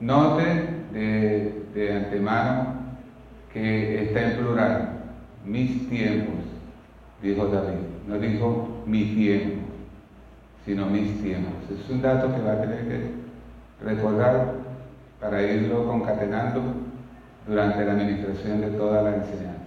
Note 0.00 0.44
de, 0.92 1.64
de 1.74 1.96
antemano 1.96 2.74
que 3.52 4.04
está 4.04 4.30
en 4.30 4.38
plural, 4.38 4.88
mis 5.44 5.88
tiempos, 5.88 6.44
dijo 7.22 7.46
David. 7.46 7.78
No 8.08 8.18
dijo 8.18 8.82
mi 8.86 9.14
tiempo, 9.14 9.68
sino 10.64 10.86
mis 10.86 11.22
tiempos. 11.22 11.52
Es 11.70 11.88
un 11.90 12.02
dato 12.02 12.34
que 12.34 12.40
va 12.40 12.52
a 12.52 12.60
tener 12.60 12.88
que 12.88 13.10
recordar 13.84 14.54
para 15.20 15.42
irlo 15.42 15.86
concatenando 15.86 16.62
durante 17.46 17.84
la 17.84 17.92
administración 17.92 18.60
de 18.60 18.70
toda 18.70 19.02
la 19.02 19.16
enseñanza. 19.16 19.62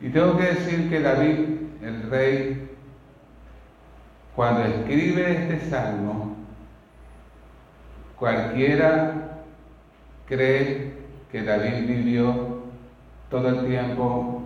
Y 0.00 0.08
tengo 0.08 0.36
que 0.36 0.44
decir 0.44 0.88
que 0.88 1.00
David, 1.00 1.36
el 1.82 2.10
rey, 2.10 2.69
cuando 4.40 4.64
escribe 4.64 5.32
este 5.32 5.68
salmo, 5.68 6.34
cualquiera 8.16 9.42
cree 10.26 10.94
que 11.30 11.42
David 11.42 11.86
vivió 11.86 12.62
todo 13.28 13.50
el 13.50 13.66
tiempo 13.66 14.40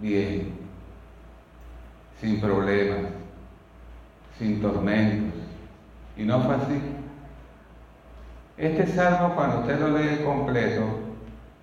bien, 0.00 0.54
sin 2.20 2.40
problemas, 2.40 3.12
sin 4.40 4.60
tormentos. 4.60 5.40
Y 6.16 6.24
no 6.24 6.40
fue 6.40 6.56
así. 6.56 6.80
Este 8.56 8.88
salmo, 8.88 9.36
cuando 9.36 9.60
usted 9.60 9.78
lo 9.78 9.96
lee 9.96 10.24
completo, 10.24 10.82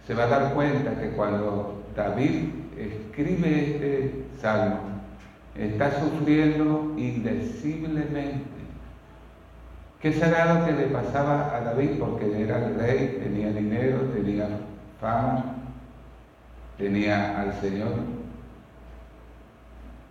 se 0.08 0.14
va 0.14 0.24
a 0.24 0.28
dar 0.28 0.54
cuenta 0.54 0.98
que 0.98 1.10
cuando 1.10 1.84
David 1.94 2.52
escribe 2.78 3.74
este 3.74 4.26
salmo, 4.40 4.95
está 5.58 6.00
sufriendo 6.00 6.94
indeciblemente. 6.98 8.56
¿Qué 10.02 10.14
será 10.14 10.54
lo 10.54 10.66
que 10.66 10.74
le 10.74 10.86
pasaba 10.88 11.56
a 11.56 11.62
David? 11.62 11.92
Porque 12.00 12.42
era 12.42 12.66
el 12.66 12.76
rey, 12.76 13.20
tenía 13.24 13.52
dinero, 13.52 14.02
tenía 14.14 14.48
fama, 15.00 15.56
tenía 16.78 17.42
al 17.42 17.54
Señor. 17.60 17.94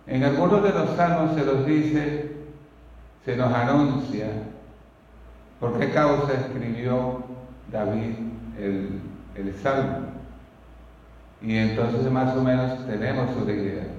En 0.07 0.23
algunos 0.23 0.63
de 0.63 0.69
los 0.69 0.95
salmos 0.95 1.35
se 1.35 1.45
nos 1.45 1.65
dice, 1.65 2.31
se 3.23 3.35
nos 3.37 3.53
anuncia 3.53 4.27
por 5.59 5.79
qué 5.79 5.89
causa 5.91 6.33
escribió 6.33 7.23
David 7.71 8.15
el, 8.59 8.99
el 9.35 9.53
salmo. 9.55 10.07
Y 11.41 11.55
entonces 11.55 12.11
más 12.11 12.35
o 12.35 12.43
menos 12.43 12.85
tenemos 12.85 13.29
una 13.35 13.51
idea. 13.51 13.94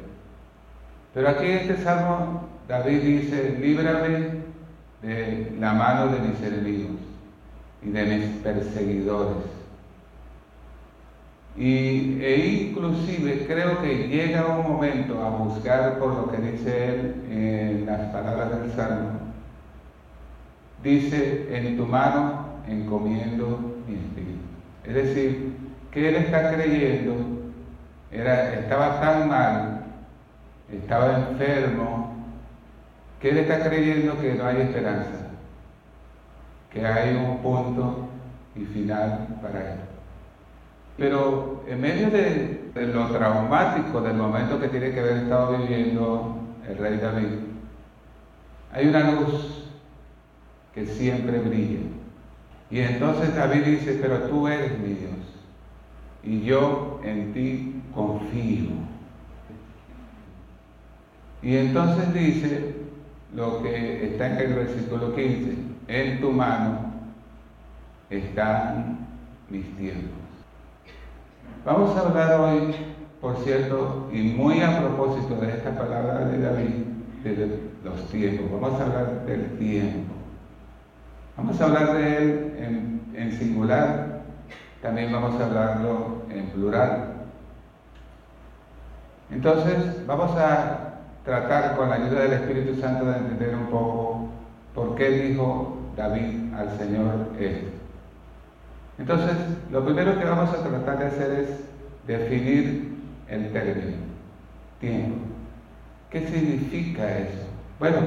Pero 1.16 1.30
aquí 1.30 1.46
en 1.46 1.58
este 1.60 1.78
salmo 1.78 2.42
David 2.68 3.00
dice, 3.00 3.56
líbrame 3.58 4.32
de 5.00 5.50
la 5.58 5.72
mano 5.72 6.08
de 6.08 6.18
mis 6.18 6.42
enemigos 6.42 6.98
y 7.82 7.88
de 7.88 8.04
mis 8.04 8.26
perseguidores. 8.42 9.38
Y, 11.56 12.22
e 12.22 12.68
inclusive 12.68 13.46
creo 13.46 13.80
que 13.80 14.08
llega 14.08 14.58
un 14.58 14.70
momento 14.70 15.24
a 15.24 15.30
buscar 15.30 15.98
por 15.98 16.12
lo 16.12 16.30
que 16.30 16.36
dice 16.36 16.86
él 16.86 17.14
en 17.30 17.86
las 17.86 18.12
palabras 18.12 18.50
del 18.50 18.72
Salmo. 18.72 19.12
Dice, 20.82 21.48
en 21.50 21.78
tu 21.78 21.86
mano 21.86 22.44
encomiendo 22.68 23.78
mi 23.88 23.94
espíritu. 23.94 24.44
Es 24.84 24.94
decir, 24.94 25.56
que 25.90 26.10
él 26.10 26.16
está 26.16 26.52
creyendo, 26.52 27.14
era, 28.12 28.52
estaba 28.52 29.00
tan 29.00 29.28
mal, 29.30 29.85
estaba 30.70 31.28
enfermo, 31.30 32.16
que 33.20 33.30
él 33.30 33.38
está 33.38 33.68
creyendo 33.68 34.20
que 34.20 34.34
no 34.34 34.46
hay 34.46 34.62
esperanza, 34.62 35.28
que 36.72 36.86
hay 36.86 37.16
un 37.16 37.38
punto 37.38 38.08
y 38.54 38.64
final 38.64 39.28
para 39.42 39.72
él. 39.72 39.78
Pero 40.96 41.62
en 41.68 41.80
medio 41.80 42.10
de, 42.10 42.70
lo 42.74 43.06
traumático 43.08 44.00
del 44.00 44.14
momento 44.14 44.60
que 44.60 44.68
tiene 44.68 44.92
que 44.92 45.00
haber 45.00 45.16
estado 45.18 45.58
viviendo 45.58 46.36
el 46.68 46.76
rey 46.78 46.98
David, 46.98 47.28
hay 48.72 48.88
una 48.88 49.12
luz 49.12 49.64
que 50.74 50.86
siempre 50.86 51.38
brilla. 51.38 51.80
Y 52.70 52.80
entonces 52.80 53.34
David 53.34 53.62
dice, 53.62 53.98
pero 54.00 54.20
tú 54.22 54.48
eres 54.48 54.78
mi 54.78 54.88
Dios, 54.88 55.10
y 56.22 56.42
yo 56.42 57.00
en 57.04 57.32
ti 57.32 57.82
confío. 57.94 58.95
Y 61.42 61.56
entonces 61.56 62.12
dice 62.14 62.74
lo 63.34 63.62
que 63.62 64.12
está 64.12 64.26
en 64.32 64.38
el 64.38 64.54
versículo 64.54 65.14
15, 65.14 65.54
en 65.88 66.20
tu 66.20 66.30
mano 66.32 66.92
están 68.10 69.06
mis 69.50 69.76
tiempos. 69.76 70.10
Vamos 71.64 71.96
a 71.96 72.00
hablar 72.00 72.40
hoy, 72.40 72.74
por 73.20 73.36
cierto, 73.38 74.08
y 74.12 74.22
muy 74.22 74.60
a 74.60 74.80
propósito 74.80 75.34
de 75.36 75.50
esta 75.50 75.76
palabra 75.76 76.26
de 76.26 76.40
David, 76.40 76.74
de 77.24 77.60
los 77.84 78.08
tiempos. 78.08 78.60
Vamos 78.60 78.80
a 78.80 78.84
hablar 78.84 79.26
del 79.26 79.58
tiempo. 79.58 80.14
Vamos 81.36 81.60
a 81.60 81.64
hablar 81.64 81.92
de 81.94 82.16
él 82.16 83.00
en, 83.14 83.32
singular, 83.32 84.22
también 84.80 85.12
vamos 85.12 85.38
a 85.40 85.46
hablarlo 85.46 86.22
en 86.30 86.46
plural. 86.46 87.14
Entonces, 89.30 90.06
vamos 90.06 90.30
a 90.36 90.85
tratar 91.26 91.76
con 91.76 91.90
la 91.90 91.96
ayuda 91.96 92.20
del 92.20 92.34
Espíritu 92.34 92.80
Santo 92.80 93.04
de 93.04 93.18
entender 93.18 93.54
un 93.54 93.66
poco 93.66 94.28
por 94.74 94.94
qué 94.94 95.10
dijo 95.10 95.76
David 95.96 96.54
al 96.54 96.78
Señor 96.78 97.26
esto. 97.38 97.66
Entonces, 98.98 99.36
lo 99.72 99.84
primero 99.84 100.18
que 100.18 100.24
vamos 100.24 100.50
a 100.50 100.62
tratar 100.62 100.98
de 101.00 101.06
hacer 101.06 101.30
es 101.40 101.48
definir 102.06 102.96
el 103.28 103.52
término, 103.52 103.96
tiempo. 104.80 105.18
¿Qué 106.10 106.28
significa 106.28 107.18
eso? 107.18 107.44
Bueno, 107.80 107.98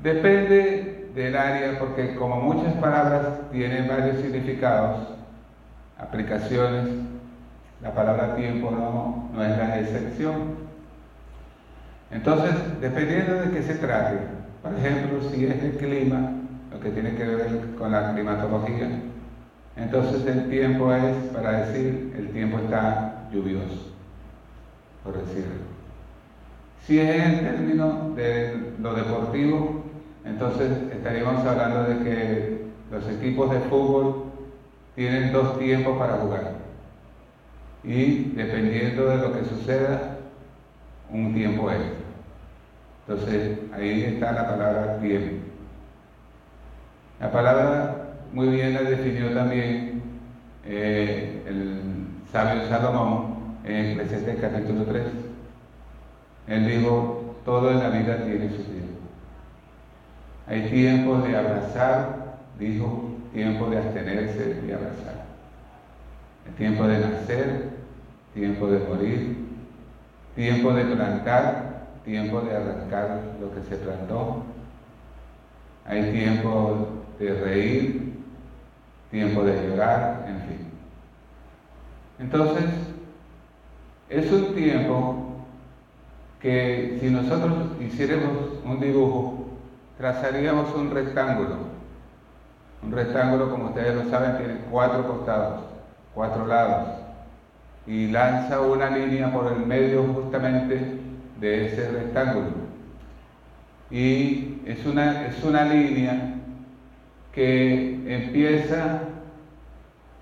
depende 0.00 1.10
del 1.14 1.34
área, 1.34 1.78
porque 1.78 2.14
como 2.14 2.36
muchas 2.36 2.74
palabras 2.74 3.50
tienen 3.50 3.88
varios 3.88 4.18
significados, 4.18 5.08
aplicaciones, 5.98 6.88
la 7.80 7.94
palabra 7.94 8.36
tiempo 8.36 8.70
no, 8.70 9.30
no 9.32 9.42
es 9.42 9.56
la 9.56 9.80
excepción. 9.80 10.65
Entonces, 12.10 12.54
dependiendo 12.80 13.34
de 13.34 13.50
qué 13.50 13.62
se 13.62 13.74
trate, 13.74 14.18
por 14.62 14.72
ejemplo, 14.74 15.20
si 15.30 15.46
es 15.46 15.62
el 15.62 15.72
clima, 15.72 16.32
lo 16.72 16.80
que 16.80 16.90
tiene 16.90 17.14
que 17.14 17.24
ver 17.24 17.74
con 17.78 17.92
la 17.92 18.12
climatología, 18.12 18.88
entonces 19.76 20.26
el 20.26 20.48
tiempo 20.48 20.92
es 20.92 21.16
para 21.32 21.66
decir 21.66 22.14
el 22.16 22.28
tiempo 22.28 22.58
está 22.58 23.28
lluvioso, 23.32 23.92
por 25.04 25.18
decirlo. 25.18 25.76
Si 26.86 26.98
es 26.98 27.16
en 27.16 27.40
términos 27.40 28.14
de 28.14 28.72
lo 28.80 28.94
deportivo, 28.94 29.84
entonces 30.24 30.70
estaríamos 30.92 31.44
hablando 31.44 31.82
de 31.84 32.04
que 32.04 32.66
los 32.90 33.08
equipos 33.08 33.50
de 33.50 33.60
fútbol 33.60 34.24
tienen 34.94 35.32
dos 35.32 35.58
tiempos 35.58 35.98
para 35.98 36.14
jugar. 36.14 36.52
Y 37.84 38.32
dependiendo 38.34 39.06
de 39.06 39.16
lo 39.18 39.32
que 39.32 39.44
suceda, 39.44 40.15
un 41.10 41.34
tiempo 41.34 41.70
extra. 41.70 42.06
Entonces 43.08 43.58
ahí 43.72 44.04
está 44.04 44.32
la 44.32 44.48
palabra 44.48 44.98
tiempo. 45.00 45.44
La 47.20 47.30
palabra 47.30 47.96
muy 48.32 48.48
bien 48.48 48.74
la 48.74 48.82
definió 48.82 49.32
también 49.32 50.02
eh, 50.64 51.42
el 51.46 51.80
sabio 52.30 52.68
Salomón 52.68 53.36
en 53.64 53.92
Eclesiastes 53.92 54.36
capítulo 54.40 54.84
3. 54.84 55.04
Él 56.48 56.66
dijo, 56.66 57.34
todo 57.44 57.70
en 57.70 57.78
la 57.78 57.90
vida 57.90 58.24
tiene 58.24 58.50
su 58.50 58.62
tiempo. 58.62 58.98
Hay 60.48 60.68
tiempo 60.68 61.18
de 61.18 61.36
abrazar, 61.36 62.36
dijo, 62.58 63.10
tiempo 63.32 63.70
de 63.70 63.78
abstenerse 63.78 64.54
de 64.54 64.74
abrazar. 64.74 65.26
El 66.46 66.54
tiempo 66.54 66.86
de 66.86 66.98
nacer, 67.00 67.70
tiempo 68.34 68.66
de 68.68 68.78
morir, 68.80 69.45
tiempo 70.36 70.72
de 70.74 70.84
plantar, 70.84 71.86
tiempo 72.04 72.42
de 72.42 72.54
arrancar 72.54 73.22
lo 73.40 73.52
que 73.52 73.68
se 73.68 73.76
plantó. 73.82 74.42
Hay 75.86 76.12
tiempo 76.12 76.88
de 77.18 77.34
reír, 77.40 78.14
tiempo 79.10 79.42
de 79.42 79.66
llorar, 79.66 80.26
en 80.28 80.40
fin. 80.40 80.70
Entonces, 82.18 82.64
es 84.10 84.30
un 84.30 84.54
tiempo 84.54 85.16
que 86.40 86.98
si 87.00 87.08
nosotros 87.08 87.54
hiciéramos 87.80 88.60
un 88.64 88.78
dibujo, 88.78 89.46
trazaríamos 89.96 90.72
un 90.74 90.90
rectángulo. 90.90 91.76
Un 92.82 92.92
rectángulo, 92.92 93.50
como 93.50 93.68
ustedes 93.68 93.94
lo 93.94 94.10
saben, 94.10 94.36
tiene 94.36 94.60
cuatro 94.70 95.06
costados, 95.08 95.64
cuatro 96.14 96.46
lados, 96.46 97.05
y 97.86 98.08
lanza 98.08 98.60
una 98.60 98.90
línea 98.90 99.32
por 99.32 99.52
el 99.52 99.66
medio 99.66 100.02
justamente 100.02 100.98
de 101.40 101.66
ese 101.66 101.90
rectángulo. 101.90 102.66
Y 103.90 104.58
es 104.66 104.84
una, 104.84 105.26
es 105.26 105.42
una 105.44 105.64
línea 105.64 106.34
que 107.32 108.00
empieza 108.06 109.00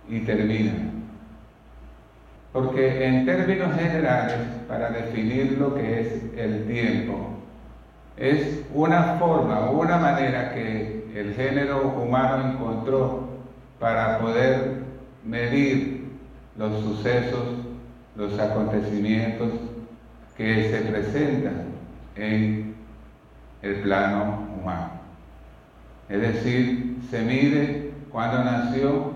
y 0.08 0.20
termina. 0.20 0.72
Porque 2.52 3.04
en 3.04 3.24
términos 3.24 3.74
generales, 3.74 4.36
para 4.68 4.90
definir 4.90 5.56
lo 5.58 5.74
que 5.74 6.00
es 6.00 6.22
el 6.36 6.66
tiempo, 6.66 7.30
es 8.16 8.62
una 8.72 9.16
forma 9.18 9.70
una 9.70 9.96
manera 9.96 10.52
que 10.54 11.04
el 11.14 11.34
género 11.34 11.88
humano 11.88 12.52
encontró 12.52 13.28
para 13.80 14.18
poder 14.18 14.82
medir 15.24 15.93
los 16.56 16.82
sucesos, 16.82 17.44
los 18.16 18.38
acontecimientos 18.38 19.50
que 20.36 20.70
se 20.70 20.90
presentan 20.90 21.64
en 22.16 22.74
el 23.62 23.74
plano 23.76 24.48
humano. 24.60 24.90
Es 26.08 26.20
decir, 26.20 26.98
se 27.10 27.22
mide 27.22 27.92
cuándo 28.10 28.44
nació 28.44 29.12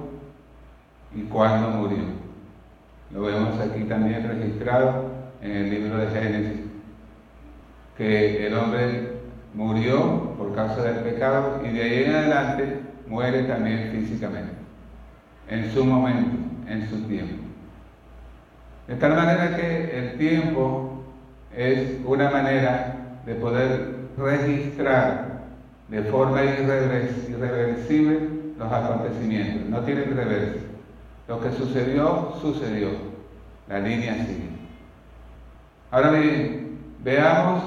y 1.14 1.22
cuándo 1.22 1.70
murió. 1.70 2.04
Lo 3.12 3.22
vemos 3.22 3.58
aquí 3.60 3.84
también 3.84 4.26
registrado 4.28 5.10
en 5.40 5.50
el 5.50 5.70
libro 5.70 5.98
de 5.98 6.06
Génesis, 6.08 6.60
que 7.96 8.46
el 8.46 8.54
hombre 8.54 9.12
murió 9.54 10.34
por 10.36 10.54
causa 10.54 10.82
del 10.82 11.04
pecado 11.04 11.60
y 11.64 11.72
de 11.72 11.82
ahí 11.82 12.04
en 12.04 12.14
adelante 12.14 12.80
muere 13.08 13.44
también 13.44 13.90
físicamente, 13.92 14.52
en 15.48 15.72
su 15.72 15.84
momento, 15.84 16.47
en 16.68 16.88
su 16.88 17.02
tiempo. 17.08 17.44
De 18.86 18.94
tal 18.96 19.14
manera 19.14 19.56
que 19.56 19.98
el 19.98 20.18
tiempo 20.18 21.04
es 21.54 21.98
una 22.04 22.30
manera 22.30 22.94
de 23.26 23.34
poder 23.34 23.96
registrar 24.16 25.28
de 25.88 26.02
forma 26.02 26.42
irreversible 26.44 28.20
los 28.58 28.72
acontecimientos, 28.72 29.68
no 29.68 29.80
tienen 29.80 30.16
reverso. 30.16 30.60
Lo 31.28 31.40
que 31.40 31.50
sucedió, 31.52 32.34
sucedió. 32.40 32.88
La 33.68 33.80
línea 33.80 34.14
sigue. 34.14 34.48
Ahora 35.90 36.10
bien, 36.10 36.78
veamos 37.04 37.62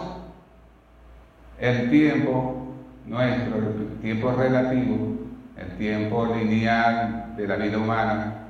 el 1.60 1.90
tiempo 1.92 2.74
nuestro, 3.06 3.58
el 3.58 4.00
tiempo 4.02 4.32
relativo, 4.32 5.18
el 5.58 5.78
tiempo 5.78 6.26
lineal 6.26 7.36
de 7.38 7.48
la 7.48 7.56
vida 7.56 7.78
humana. 7.78 8.41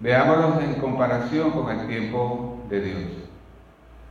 Veámoslo 0.00 0.60
en 0.60 0.74
comparación 0.74 1.50
con 1.50 1.70
el 1.70 1.86
tiempo 1.86 2.58
de 2.70 2.80
Dios. 2.80 3.02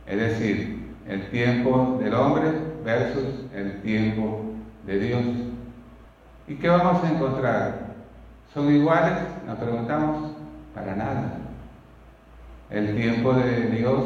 Es 0.06 0.18
decir, 0.18 0.94
el 1.08 1.28
tiempo 1.30 1.98
del 2.00 2.14
hombre 2.14 2.52
versus 2.84 3.44
el 3.54 3.82
tiempo 3.82 4.42
de 4.86 4.98
Dios. 4.98 5.22
¿Y 6.46 6.54
qué 6.54 6.68
vamos 6.68 7.02
a 7.02 7.10
encontrar? 7.10 7.90
¿Son 8.54 8.72
iguales? 8.74 9.18
Nos 9.46 9.58
preguntamos, 9.58 10.32
para 10.74 10.94
nada. 10.94 11.38
El 12.70 12.94
tiempo 12.96 13.32
de 13.32 13.70
Dios 13.70 14.04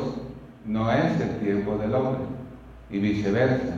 no 0.65 0.91
es 0.91 1.21
el 1.21 1.39
tiempo 1.41 1.77
del 1.77 1.95
hombre 1.95 2.23
y 2.91 2.99
viceversa. 2.99 3.77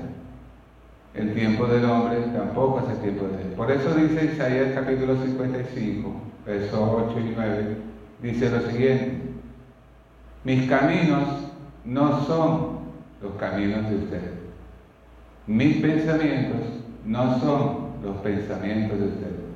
El 1.15 1.35
tiempo 1.35 1.67
del 1.67 1.85
hombre 1.87 2.19
tampoco 2.37 2.81
es 2.81 2.91
el 2.91 3.03
tiempo 3.03 3.27
de 3.27 3.39
Dios. 3.39 3.55
Por 3.57 3.71
eso 3.71 3.95
dice 3.95 4.33
Isaías 4.33 4.73
capítulo 4.75 5.17
55, 5.17 6.13
versos 6.45 6.79
8 7.09 7.21
y 7.21 7.33
9, 7.35 7.77
dice 8.23 8.51
lo 8.51 8.71
siguiente, 8.71 9.21
mis 10.45 10.69
caminos 10.69 11.25
no 11.85 12.25
son 12.25 12.79
los 13.23 13.33
caminos 13.39 13.89
de 13.89 13.97
ustedes. 13.97 14.31
Mis 15.47 15.77
pensamientos 15.79 16.61
no 17.05 17.39
son 17.41 17.87
los 18.03 18.17
pensamientos 18.19 18.99
de 18.99 19.07
ustedes. 19.07 19.47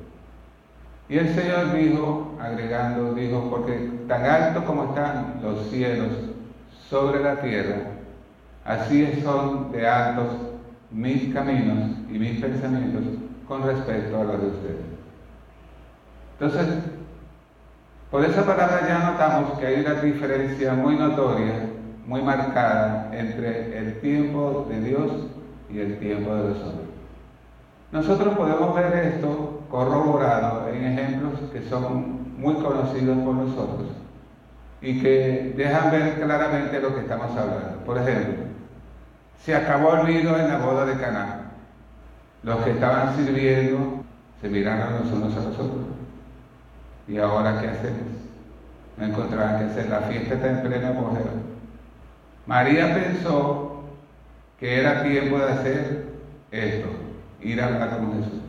Y 1.09 1.17
el 1.17 1.35
Señor 1.35 1.73
dijo, 1.73 2.37
agregando, 2.39 3.13
dijo, 3.13 3.49
porque 3.49 3.89
tan 4.07 4.25
alto 4.25 4.65
como 4.65 4.85
están 4.85 5.41
los 5.43 5.69
cielos 5.69 6.09
sobre 6.89 7.21
la 7.21 7.41
tierra, 7.41 7.81
así 8.63 9.21
son 9.21 9.71
de 9.71 9.87
altos 9.87 10.27
mis 10.89 11.33
caminos 11.33 11.89
y 12.09 12.17
mis 12.17 12.39
pensamientos 12.39 13.03
con 13.47 13.63
respecto 13.63 14.19
a 14.19 14.23
los 14.23 14.41
de 14.41 14.47
ustedes. 14.47 14.85
Entonces, 16.39 16.83
por 18.11 18.25
esa 18.25 18.45
palabra 18.45 18.85
ya 18.85 19.11
notamos 19.11 19.57
que 19.57 19.67
hay 19.67 19.79
una 19.79 20.01
diferencia 20.01 20.73
muy 20.73 20.97
notoria, 20.97 21.53
muy 22.05 22.21
marcada 22.21 23.09
entre 23.13 23.77
el 23.77 24.01
tiempo 24.01 24.67
de 24.69 24.81
Dios 24.81 25.11
y 25.69 25.79
el 25.79 25.97
tiempo 25.97 26.35
de 26.35 26.49
los 26.49 26.57
hombres. 26.57 26.89
Nosotros 27.93 28.35
podemos 28.35 28.75
ver 28.75 29.13
esto 29.15 29.61
corroborado 29.69 30.67
en 30.69 30.83
ejemplos 30.83 31.39
que 31.53 31.61
son 31.69 32.37
muy 32.37 32.55
conocidos 32.55 33.17
por 33.19 33.35
nosotros 33.35 33.87
y 34.81 35.01
que 35.01 35.53
dejan 35.55 35.91
ver 35.91 36.19
claramente 36.19 36.81
lo 36.81 36.93
que 36.93 37.01
estamos 37.01 37.31
hablando. 37.31 37.77
Por 37.85 37.97
ejemplo, 37.97 38.43
se 39.45 39.55
acabó 39.55 39.95
el 39.95 40.07
vino 40.07 40.37
en 40.37 40.49
la 40.49 40.57
boda 40.57 40.85
de 40.85 40.99
Caná. 40.99 41.51
Los 42.43 42.57
que 42.63 42.71
estaban 42.71 43.15
sirviendo 43.15 44.03
se 44.41 44.49
miraron 44.49 44.99
los 44.99 45.11
unos 45.11 45.33
a 45.37 45.49
los 45.49 45.59
otros. 45.59 46.00
¿Y 47.07 47.17
ahora 47.17 47.59
qué 47.59 47.67
hacemos? 47.67 48.21
No 48.97 49.05
encontraban 49.05 49.59
que 49.59 49.71
hacer. 49.71 49.89
La 49.89 50.01
fiesta 50.01 50.35
está 50.35 50.49
en 50.49 50.61
pleno 50.61 50.87
apogeo. 50.87 51.51
María 52.45 52.93
pensó 52.93 53.83
que 54.59 54.79
era 54.79 55.03
tiempo 55.03 55.37
de 55.37 55.51
hacer 55.51 56.05
esto 56.51 56.87
ir 57.41 57.61
a 57.61 57.67
hablar 57.67 57.97
con 57.97 58.23
Jesús. 58.23 58.39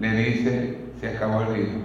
Le 0.00 0.10
dice, 0.12 0.78
se 1.00 1.08
acabó 1.08 1.42
el 1.42 1.54
vino. 1.54 1.78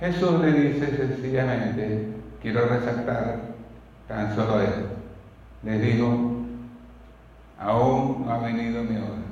Jesús 0.00 0.40
le 0.40 0.52
dice 0.52 0.96
sencillamente, 0.96 2.08
quiero 2.40 2.66
resaltar 2.66 3.40
tan 4.08 4.34
solo 4.34 4.60
esto. 4.60 4.86
Le 5.62 5.78
dijo, 5.78 6.06
aún 7.58 8.26
no 8.26 8.32
ha 8.32 8.38
venido 8.38 8.82
mi 8.82 8.96
hora. 8.96 9.22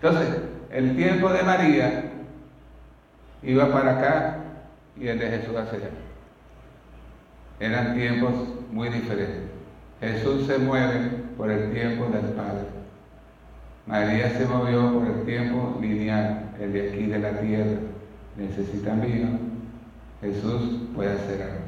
Entonces, 0.00 0.42
el 0.70 0.96
tiempo 0.96 1.28
de 1.28 1.42
María 1.42 2.09
iba 3.42 3.72
para 3.72 3.98
acá 3.98 4.36
y 4.96 5.08
el 5.08 5.18
de 5.18 5.30
Jesús 5.30 5.56
hacia 5.56 5.78
allá. 5.78 5.90
Eran 7.58 7.94
tiempos 7.94 8.32
muy 8.70 8.88
diferentes. 8.88 9.50
Jesús 10.00 10.46
se 10.46 10.58
mueve 10.58 11.10
por 11.36 11.50
el 11.50 11.72
tiempo 11.72 12.04
del 12.04 12.32
Padre. 12.32 12.64
María 13.86 14.30
se 14.30 14.46
movió 14.46 14.92
por 14.94 15.06
el 15.06 15.24
tiempo 15.24 15.78
lineal, 15.80 16.50
el 16.60 16.72
de 16.72 16.88
aquí 16.88 17.06
de 17.06 17.18
la 17.18 17.40
tierra. 17.40 17.80
Necesitan 18.36 19.00
vino. 19.00 19.38
Jesús 20.20 20.80
puede 20.94 21.12
hacer 21.12 21.42
algo. 21.42 21.60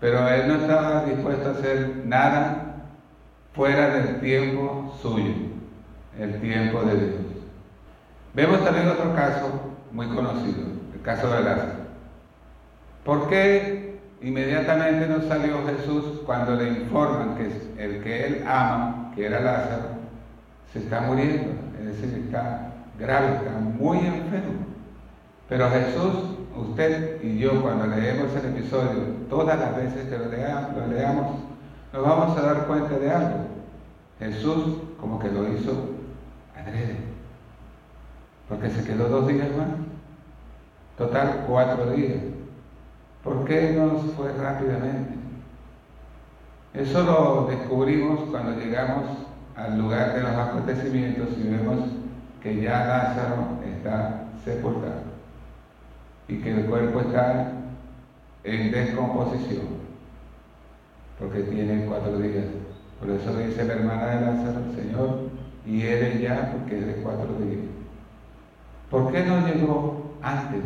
Pero 0.00 0.28
él 0.28 0.48
no 0.48 0.54
estaba 0.56 1.04
dispuesto 1.04 1.48
a 1.48 1.52
hacer 1.52 2.02
nada 2.04 2.86
fuera 3.54 3.94
del 3.94 4.20
tiempo 4.20 4.94
suyo, 5.00 5.32
el 6.18 6.40
tiempo 6.40 6.82
de 6.82 6.94
Dios. 6.94 7.14
Vemos 8.34 8.62
también 8.62 8.88
otro 8.88 9.14
caso 9.14 9.65
muy 9.96 10.06
conocido, 10.08 10.62
el 10.94 11.00
caso 11.02 11.28
de 11.30 11.42
Lázaro. 11.42 11.86
¿Por 13.04 13.28
qué 13.28 13.98
inmediatamente 14.20 15.08
no 15.08 15.22
salió 15.22 15.56
Jesús 15.66 16.20
cuando 16.26 16.54
le 16.54 16.68
informan 16.68 17.36
que 17.36 17.82
el 17.82 18.02
que 18.02 18.26
él 18.26 18.44
ama, 18.46 19.12
que 19.14 19.26
era 19.26 19.40
Lázaro, 19.40 19.96
se 20.72 20.80
está 20.80 21.00
muriendo, 21.00 21.52
es 21.80 21.86
decir, 21.86 22.24
está 22.26 22.74
grave, 22.98 23.36
está 23.36 23.52
muy 23.52 23.98
enfermo. 23.98 24.66
Pero 25.48 25.70
Jesús 25.70 26.12
usted 26.54 27.22
y 27.22 27.38
yo 27.38 27.62
cuando 27.62 27.86
leemos 27.86 28.34
el 28.36 28.56
episodio, 28.56 29.02
todas 29.30 29.58
las 29.58 29.76
veces 29.76 30.08
que 30.08 30.18
lo 30.18 30.24
lo 30.24 30.92
leamos, 30.92 31.36
nos 31.92 32.02
vamos 32.02 32.36
a 32.36 32.42
dar 32.42 32.66
cuenta 32.66 32.98
de 32.98 33.10
algo. 33.10 33.46
Jesús 34.18 34.78
como 35.00 35.18
que 35.18 35.30
lo 35.30 35.48
hizo 35.52 35.90
adrede, 36.54 36.96
porque 38.48 38.70
se 38.70 38.84
quedó 38.84 39.08
dos 39.08 39.28
días 39.28 39.48
más. 39.56 39.85
Total, 40.96 41.44
cuatro 41.46 41.90
días. 41.92 42.22
¿Por 43.22 43.44
qué 43.44 43.72
no 43.72 43.98
fue 44.16 44.32
rápidamente? 44.32 45.14
Eso 46.72 47.02
lo 47.02 47.46
descubrimos 47.50 48.20
cuando 48.30 48.58
llegamos 48.58 49.04
al 49.56 49.78
lugar 49.78 50.14
de 50.14 50.22
los 50.22 50.30
acontecimientos 50.30 51.28
y 51.38 51.48
vemos 51.48 51.80
que 52.42 52.62
ya 52.62 52.86
Lázaro 52.86 53.58
está 53.64 54.24
sepultado 54.44 55.02
y 56.28 56.38
que 56.38 56.52
el 56.52 56.66
cuerpo 56.66 57.00
está 57.00 57.52
en 58.44 58.70
descomposición, 58.70 59.66
porque 61.18 61.40
tiene 61.42 61.84
cuatro 61.86 62.18
días. 62.18 62.44
Por 63.00 63.10
eso 63.10 63.36
dice 63.36 63.64
la 63.64 63.74
hermana 63.74 64.06
de 64.06 64.20
Lázaro, 64.20 64.60
Señor, 64.74 65.18
y 65.66 65.82
eres 65.82 66.20
ya 66.20 66.52
porque 66.52 66.78
es 66.78 66.86
de 66.86 66.94
cuatro 67.02 67.34
días. 67.40 67.66
¿Por 68.90 69.12
qué 69.12 69.24
no 69.24 69.46
llegó 69.46 70.12
antes? 70.22 70.62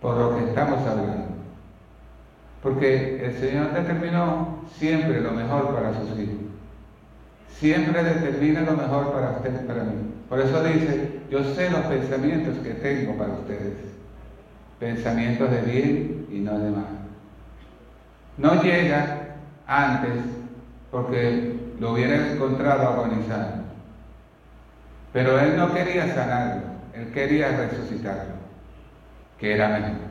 Por 0.00 0.16
lo 0.16 0.36
que 0.36 0.44
estamos 0.44 0.86
hablando. 0.86 1.28
Porque 2.62 3.24
el 3.24 3.34
Señor 3.38 3.72
determinó 3.72 4.64
siempre 4.76 5.20
lo 5.20 5.32
mejor 5.32 5.74
para 5.74 5.94
sus 5.94 6.18
hijos. 6.18 6.36
Siempre 7.58 8.02
determina 8.02 8.62
lo 8.62 8.72
mejor 8.72 9.12
para 9.12 9.32
usted 9.32 9.62
y 9.62 9.66
para 9.66 9.84
mí. 9.84 9.94
Por 10.28 10.40
eso 10.40 10.62
dice, 10.62 11.20
yo 11.30 11.42
sé 11.44 11.70
los 11.70 11.82
pensamientos 11.82 12.56
que 12.58 12.74
tengo 12.74 13.16
para 13.16 13.32
ustedes. 13.32 13.74
Pensamientos 14.78 15.50
de 15.50 15.60
bien 15.62 16.26
y 16.30 16.38
no 16.38 16.58
de 16.58 16.70
mal. 16.70 17.00
No 18.38 18.62
llega 18.62 19.36
antes 19.66 20.12
porque 20.90 21.54
lo 21.78 21.92
hubiera 21.92 22.32
encontrado 22.32 22.88
agonizando. 22.88 23.64
Pero 25.12 25.38
él 25.38 25.56
no 25.56 25.72
quería 25.74 26.14
sanarlo, 26.14 26.62
él 26.94 27.10
quería 27.12 27.56
resucitarlo, 27.56 28.34
que 29.40 29.54
era 29.54 29.68
mejor. 29.68 30.10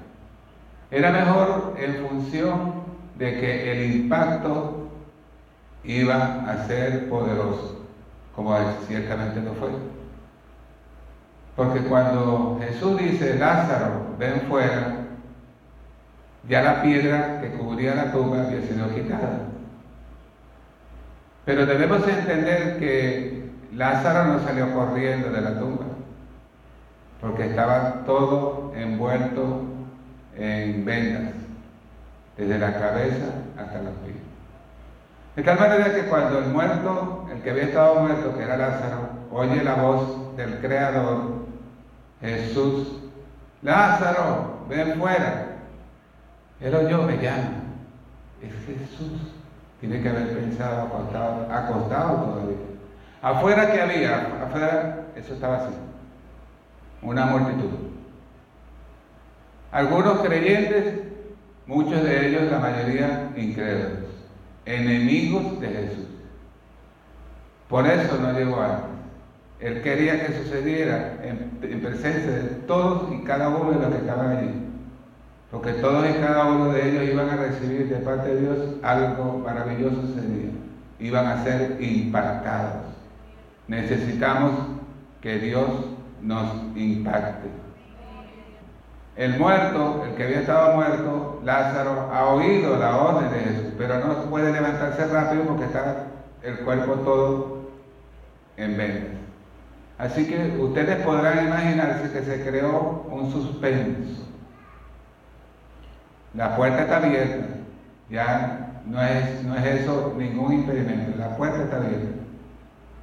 Era 0.91 1.11
mejor 1.11 1.75
en 1.77 2.07
función 2.07 2.73
de 3.15 3.39
que 3.39 3.71
el 3.71 3.95
impacto 3.95 4.89
iba 5.83 6.49
a 6.49 6.65
ser 6.65 7.07
poderoso, 7.09 7.85
como 8.35 8.57
ciertamente 8.87 9.41
lo 9.41 9.53
fue. 9.53 9.69
Porque 11.55 11.81
cuando 11.81 12.59
Jesús 12.61 12.97
dice, 12.97 13.37
Lázaro, 13.37 14.15
ven 14.17 14.41
fuera, 14.49 14.95
ya 16.47 16.61
la 16.63 16.81
piedra 16.81 17.39
que 17.41 17.49
cubría 17.51 17.95
la 17.95 18.11
tumba 18.11 18.41
había 18.41 18.61
sido 18.61 18.89
quitada. 18.95 19.41
Pero 21.45 21.65
debemos 21.65 22.07
entender 22.07 22.79
que 22.79 23.49
Lázaro 23.75 24.33
no 24.33 24.39
salió 24.39 24.73
corriendo 24.73 25.29
de 25.29 25.41
la 25.41 25.59
tumba, 25.59 25.85
porque 27.21 27.47
estaba 27.47 28.03
todo 28.05 28.71
envuelto 28.75 29.63
en 30.37 30.85
vendas, 30.85 31.33
desde 32.37 32.57
la 32.57 32.73
cabeza 32.73 33.33
hasta 33.57 33.81
los 33.81 33.93
pies. 34.05 34.15
De 35.35 35.43
tal 35.43 35.59
manera 35.59 35.93
que 35.93 36.03
cuando 36.03 36.39
el 36.39 36.47
muerto, 36.47 37.27
el 37.31 37.41
que 37.41 37.49
había 37.51 37.63
estado 37.63 37.95
muerto, 38.01 38.37
que 38.37 38.43
era 38.43 38.57
Lázaro, 38.57 39.09
oye 39.31 39.63
la 39.63 39.75
voz 39.75 40.35
del 40.37 40.59
Creador, 40.59 41.45
Jesús, 42.21 42.99
Lázaro, 43.61 44.65
ven 44.69 44.99
fuera. 44.99 45.45
Él 46.59 46.75
oyó, 46.75 47.03
me 47.03 47.17
llama. 47.17 47.51
Es 48.41 48.51
Jesús. 48.65 49.33
Tiene 49.79 50.01
que 50.01 50.09
haber 50.09 50.37
pensado 50.37 50.87
acostado, 50.87 51.47
acostado 51.51 52.15
todavía. 52.17 52.57
Afuera 53.21 53.71
que 53.71 53.81
había, 53.81 54.43
afuera, 54.43 55.07
eso 55.15 55.33
estaba 55.33 55.57
así. 55.57 55.73
Una 57.01 57.25
multitud. 57.25 57.69
Algunos 59.71 60.19
creyentes, 60.21 60.95
muchos 61.67 62.03
de 62.03 62.27
ellos, 62.27 62.51
la 62.51 62.59
mayoría 62.59 63.31
incrédulos, 63.37 64.09
enemigos 64.65 65.59
de 65.61 65.67
Jesús. 65.67 66.05
Por 67.69 67.85
eso 67.85 68.17
no 68.19 68.33
llegó 68.33 68.61
antes. 68.61 68.89
Él 69.59 69.81
quería 69.81 70.25
que 70.25 70.33
sucediera 70.33 71.17
en, 71.21 71.81
presencia 71.81 72.31
de 72.31 72.43
todos 72.65 73.11
y 73.13 73.23
cada 73.23 73.49
uno 73.49 73.71
de 73.71 73.79
los 73.79 73.89
que 73.89 73.97
estaban 73.97 74.37
allí. 74.37 74.51
Porque 75.51 75.73
todos 75.73 76.05
y 76.09 76.13
cada 76.13 76.45
uno 76.45 76.71
de 76.71 76.89
ellos 76.89 77.09
iban 77.09 77.29
a 77.29 77.35
recibir 77.35 77.89
de 77.89 77.97
parte 77.97 78.29
de 78.29 78.41
Dios 78.41 78.57
algo 78.81 79.39
maravilloso 79.39 80.01
ese 80.03 80.27
día. 80.27 80.51
Iban 80.99 81.27
a 81.27 81.43
ser 81.43 81.77
impactados. 81.79 82.85
Necesitamos 83.67 84.51
que 85.21 85.39
Dios 85.39 85.69
nos 86.21 86.53
impacte. 86.75 87.49
El 89.15 89.37
muerto, 89.37 90.05
el 90.07 90.15
que 90.15 90.23
había 90.23 90.39
estado 90.39 90.75
muerto, 90.75 91.41
Lázaro, 91.43 92.09
ha 92.13 92.25
oído 92.27 92.77
la 92.77 92.95
orden 92.95 93.29
de 93.31 93.39
Jesús, 93.39 93.73
pero 93.77 93.99
no 93.99 94.13
puede 94.29 94.51
levantarse 94.51 95.07
rápido 95.07 95.43
porque 95.43 95.65
está 95.65 96.05
el 96.41 96.59
cuerpo 96.59 96.93
todo 96.93 97.69
en 98.55 98.77
vendas. 98.77 99.19
Así 99.97 100.25
que 100.25 100.57
ustedes 100.57 101.03
podrán 101.03 101.47
imaginarse 101.47 102.11
que 102.13 102.21
se 102.23 102.49
creó 102.49 103.05
un 103.11 103.29
suspenso. 103.29 104.25
La 106.33 106.55
puerta 106.55 106.83
está 106.83 106.97
abierta, 106.97 107.45
ya 108.09 108.81
no 108.85 109.03
es, 109.03 109.43
no 109.43 109.55
es 109.57 109.65
eso 109.65 110.13
ningún 110.17 110.53
impedimento, 110.53 111.17
la 111.17 111.35
puerta 111.35 111.63
está 111.63 111.77
abierta. 111.77 112.07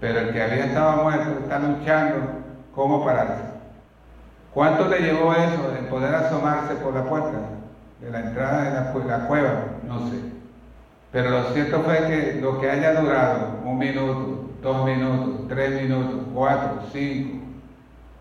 Pero 0.00 0.20
el 0.20 0.32
que 0.32 0.42
había 0.42 0.64
estado 0.64 1.02
muerto 1.02 1.40
está 1.42 1.58
luchando 1.58 2.45
cómo 2.76 3.04
pararse. 3.04 3.42
¿Cuánto 4.52 4.86
le 4.88 5.00
llevó 5.00 5.32
eso 5.32 5.70
de 5.70 5.88
poder 5.88 6.14
asomarse 6.14 6.74
por 6.76 6.94
la 6.94 7.04
puerta 7.04 7.40
de 8.00 8.10
la 8.10 8.20
entrada 8.20 8.64
de 8.64 9.08
la, 9.08 9.26
cueva? 9.26 9.64
No 9.88 10.08
sé. 10.08 10.16
Pero 11.10 11.30
lo 11.30 11.44
cierto 11.52 11.80
fue 11.80 12.06
que 12.06 12.38
lo 12.40 12.60
que 12.60 12.70
haya 12.70 13.00
durado, 13.00 13.60
un 13.64 13.78
minuto, 13.78 14.50
dos 14.62 14.86
minutos, 14.86 15.48
tres 15.48 15.82
minutos, 15.82 16.20
cuatro, 16.34 16.82
cinco 16.92 17.44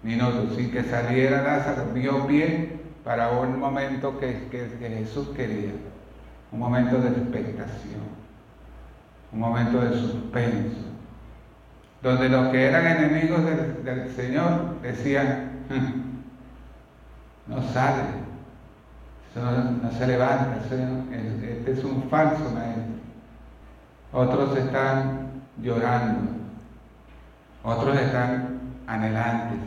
minutos, 0.01 0.55
sin 0.55 0.71
que 0.71 0.83
saliera 0.83 1.41
Lázaro, 1.41 1.93
dio 1.93 2.25
pie 2.25 2.79
para 3.03 3.31
un 3.31 3.59
momento 3.59 4.17
que, 4.19 4.47
Jesús 4.79 5.29
quería, 5.35 5.71
un 6.51 6.59
momento 6.59 6.97
de 6.97 7.09
expectación, 7.09 8.01
un 9.33 9.39
momento 9.39 9.81
de 9.81 9.89
suspenso, 9.99 10.94
donde 12.05 12.29
los 12.29 12.49
que 12.49 12.67
eran 12.67 12.85
enemigos 12.85 13.39
del, 13.83 14.13
Señor 14.15 14.79
decían, 14.83 15.63
hmm, 15.69 17.51
no 17.51 17.63
sale, 17.73 18.03
no, 19.33 19.91
se 19.91 20.05
levanta, 20.05 20.59
este 20.61 21.71
es 21.71 21.83
un 21.83 22.03
falso 22.03 22.43
maestro. 22.51 22.93
Otros 24.13 24.55
están 24.55 25.31
llorando, 25.63 26.29
otros 27.63 27.99
están 27.99 28.59
anhelantes, 28.85 29.57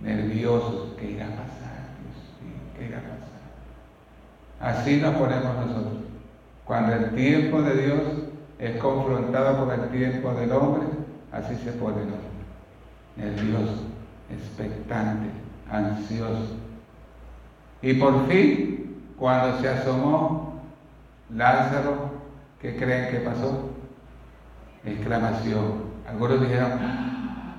nerviosos, 0.00 0.96
¿qué 0.98 1.12
irá 1.12 1.26
a 1.26 1.30
pasar? 1.30 1.76
Dios 2.02 2.76
¿qué 2.76 2.86
irá 2.86 2.98
a 2.98 3.02
pasar? 3.02 4.78
Así 4.78 5.00
nos 5.00 5.14
ponemos 5.14 5.54
nosotros. 5.64 6.02
Cuando 6.64 6.92
el 6.92 7.14
tiempo 7.14 7.62
de 7.62 7.82
Dios 7.82 8.02
es 8.58 8.76
confrontado 8.78 9.64
con 9.64 9.80
el 9.80 9.88
tiempo 9.90 10.34
del 10.34 10.50
hombre, 10.50 11.05
así 11.32 11.54
se 11.56 11.72
pone. 11.72 11.96
Nervioso, 13.16 13.84
expectante, 14.30 15.28
ansioso. 15.70 16.56
Y 17.82 17.94
por 17.94 18.26
fin, 18.26 18.96
cuando 19.18 19.60
se 19.60 19.68
asomó 19.68 20.60
Lázaro, 21.34 22.10
¿qué 22.60 22.76
creen 22.76 23.10
que 23.10 23.20
pasó? 23.20 23.70
Exclamación. 24.84 25.86
Algunos 26.08 26.40
dijeron, 26.40 26.72
¡Ah!". 26.80 27.56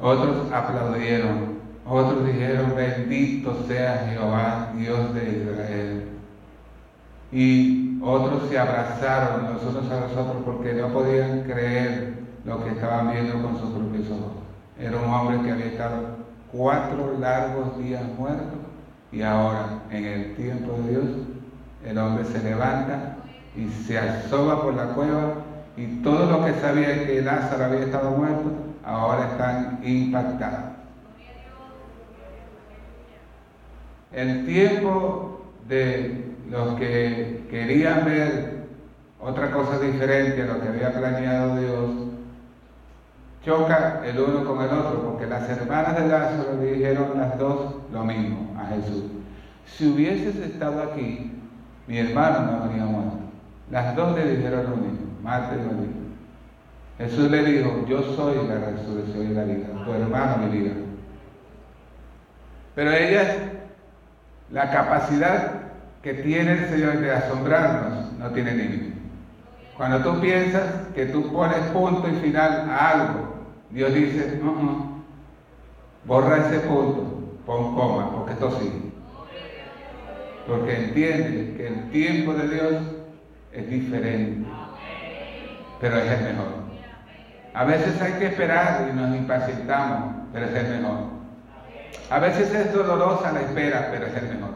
otros 0.00 0.50
aplaudieron, 0.52 1.58
otros 1.86 2.26
dijeron, 2.26 2.74
bendito 2.74 3.64
sea 3.68 4.06
Jehová, 4.08 4.72
Dios 4.76 5.14
de 5.14 5.30
Israel. 5.30 6.08
Y 7.30 7.98
otros 8.02 8.48
se 8.48 8.58
abrazaron 8.58 9.54
los 9.54 9.62
unos 9.62 9.90
a 9.90 10.00
los 10.00 10.12
otros 10.12 10.42
porque 10.44 10.74
no 10.74 10.88
podían 10.88 11.44
creer 11.44 12.21
lo 12.44 12.64
que 12.64 12.70
estaban 12.70 13.12
viendo 13.12 13.42
con 13.42 13.58
sus 13.58 13.70
propios 13.70 14.10
ojos. 14.10 14.32
Era 14.78 14.96
un 14.96 15.04
hombre 15.04 15.42
que 15.42 15.52
había 15.52 15.66
estado 15.66 16.16
cuatro 16.50 17.16
largos 17.18 17.78
días 17.78 18.02
muerto 18.18 18.56
y 19.10 19.22
ahora, 19.22 19.82
en 19.90 20.04
el 20.04 20.34
tiempo 20.34 20.72
de 20.72 20.90
Dios, 20.90 21.04
el 21.84 21.98
hombre 21.98 22.24
se 22.24 22.42
levanta 22.42 23.16
y 23.56 23.68
se 23.68 23.98
asoma 23.98 24.62
por 24.62 24.74
la 24.74 24.94
cueva 24.94 25.34
y 25.76 26.02
todo 26.02 26.30
lo 26.30 26.44
que 26.44 26.54
sabía 26.54 27.06
que 27.06 27.22
Lázaro 27.22 27.64
había 27.64 27.80
estado 27.80 28.10
muerto, 28.10 28.50
ahora 28.84 29.26
están 29.26 29.80
impactados. 29.82 30.72
el 34.12 34.44
tiempo 34.46 35.40
de 35.68 36.24
los 36.50 36.74
que 36.74 37.44
querían 37.50 38.04
ver 38.04 38.62
otra 39.20 39.50
cosa 39.52 39.78
diferente 39.78 40.42
a 40.42 40.46
lo 40.46 40.60
que 40.60 40.68
había 40.68 40.92
planeado 40.92 41.56
Dios, 41.56 41.90
choca 43.44 44.02
el 44.04 44.18
uno 44.18 44.44
con 44.44 44.62
el 44.62 44.70
otro, 44.70 45.02
porque 45.02 45.26
las 45.26 45.48
hermanas 45.48 45.96
de 45.96 46.08
Lázaro 46.08 46.56
le 46.60 46.72
dijeron 46.72 47.12
las 47.16 47.38
dos 47.38 47.74
lo 47.92 48.04
mismo 48.04 48.56
a 48.58 48.66
Jesús. 48.66 49.04
Si 49.66 49.88
hubieses 49.88 50.36
estado 50.36 50.82
aquí, 50.82 51.32
mi 51.86 51.98
hermano 51.98 52.40
no 52.40 52.64
habría 52.64 52.84
muerto. 52.84 53.18
Las 53.70 53.96
dos 53.96 54.16
le 54.16 54.36
dijeron 54.36 54.64
lo 54.70 54.76
mismo, 54.76 55.06
Marta 55.22 55.54
y 55.54 55.58
María. 55.58 55.92
Jesús 56.98 57.30
le 57.30 57.44
dijo, 57.44 57.84
yo 57.88 58.02
soy 58.14 58.36
la 58.46 58.66
resurrección 58.66 59.30
y 59.30 59.34
la 59.34 59.44
vida, 59.44 59.66
tu 59.84 59.92
hermano 59.92 60.36
mi 60.38 60.58
vida. 60.58 60.72
Pero 62.74 62.92
ella, 62.92 63.52
la 64.50 64.70
capacidad 64.70 65.52
que 66.02 66.14
tiene 66.14 66.52
el 66.52 66.68
Señor 66.68 66.98
de 66.98 67.12
asombrarnos, 67.12 68.12
no 68.18 68.30
tiene 68.30 68.54
límite. 68.54 68.92
Cuando 69.76 69.98
tú 69.98 70.20
piensas 70.20 70.62
que 70.94 71.06
tú 71.06 71.32
pones 71.32 71.58
punto 71.72 72.08
y 72.08 72.12
final 72.20 72.68
a 72.70 72.90
algo, 72.90 73.31
Dios 73.72 73.94
dice, 73.94 74.38
no, 74.42 74.52
no, 74.54 75.02
borra 76.04 76.46
ese 76.46 76.60
punto, 76.60 77.38
pon 77.46 77.74
coma, 77.74 78.12
porque 78.12 78.32
esto 78.32 78.58
sigue. 78.58 78.92
Porque 80.46 80.76
entiende 80.76 81.54
que 81.56 81.66
el 81.68 81.90
tiempo 81.90 82.34
de 82.34 82.48
Dios 82.48 82.82
es 83.52 83.70
diferente, 83.70 84.46
pero 85.80 85.96
es 85.96 86.10
el 86.10 86.24
mejor. 86.24 86.62
A 87.54 87.64
veces 87.64 88.00
hay 88.02 88.12
que 88.14 88.26
esperar 88.26 88.90
y 88.90 88.96
nos 88.96 89.16
impacientamos, 89.16 90.16
pero 90.34 90.46
es 90.46 90.54
el 90.54 90.80
mejor. 90.80 90.98
A 92.10 92.18
veces 92.18 92.54
es 92.54 92.74
dolorosa 92.74 93.32
la 93.32 93.40
espera, 93.40 93.88
pero 93.90 94.06
es 94.06 94.16
el 94.16 94.34
mejor. 94.34 94.50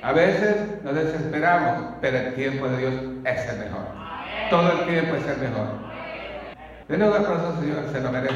A 0.00 0.12
veces 0.12 0.82
nos 0.82 0.94
desesperamos, 0.94 1.94
pero 2.00 2.16
el 2.16 2.34
tiempo 2.34 2.68
de 2.68 2.78
Dios 2.78 2.94
es 3.24 3.48
el 3.50 3.58
mejor. 3.58 3.84
Todo 4.48 4.80
el 4.80 4.86
tiempo 4.86 5.14
es 5.16 5.26
el 5.26 5.38
mejor. 5.38 5.87
Denle 6.88 7.06
un 7.06 7.12
aplauso, 7.12 7.60
Señor, 7.60 7.84
se 7.92 8.00
lo 8.00 8.10
merece. 8.10 8.34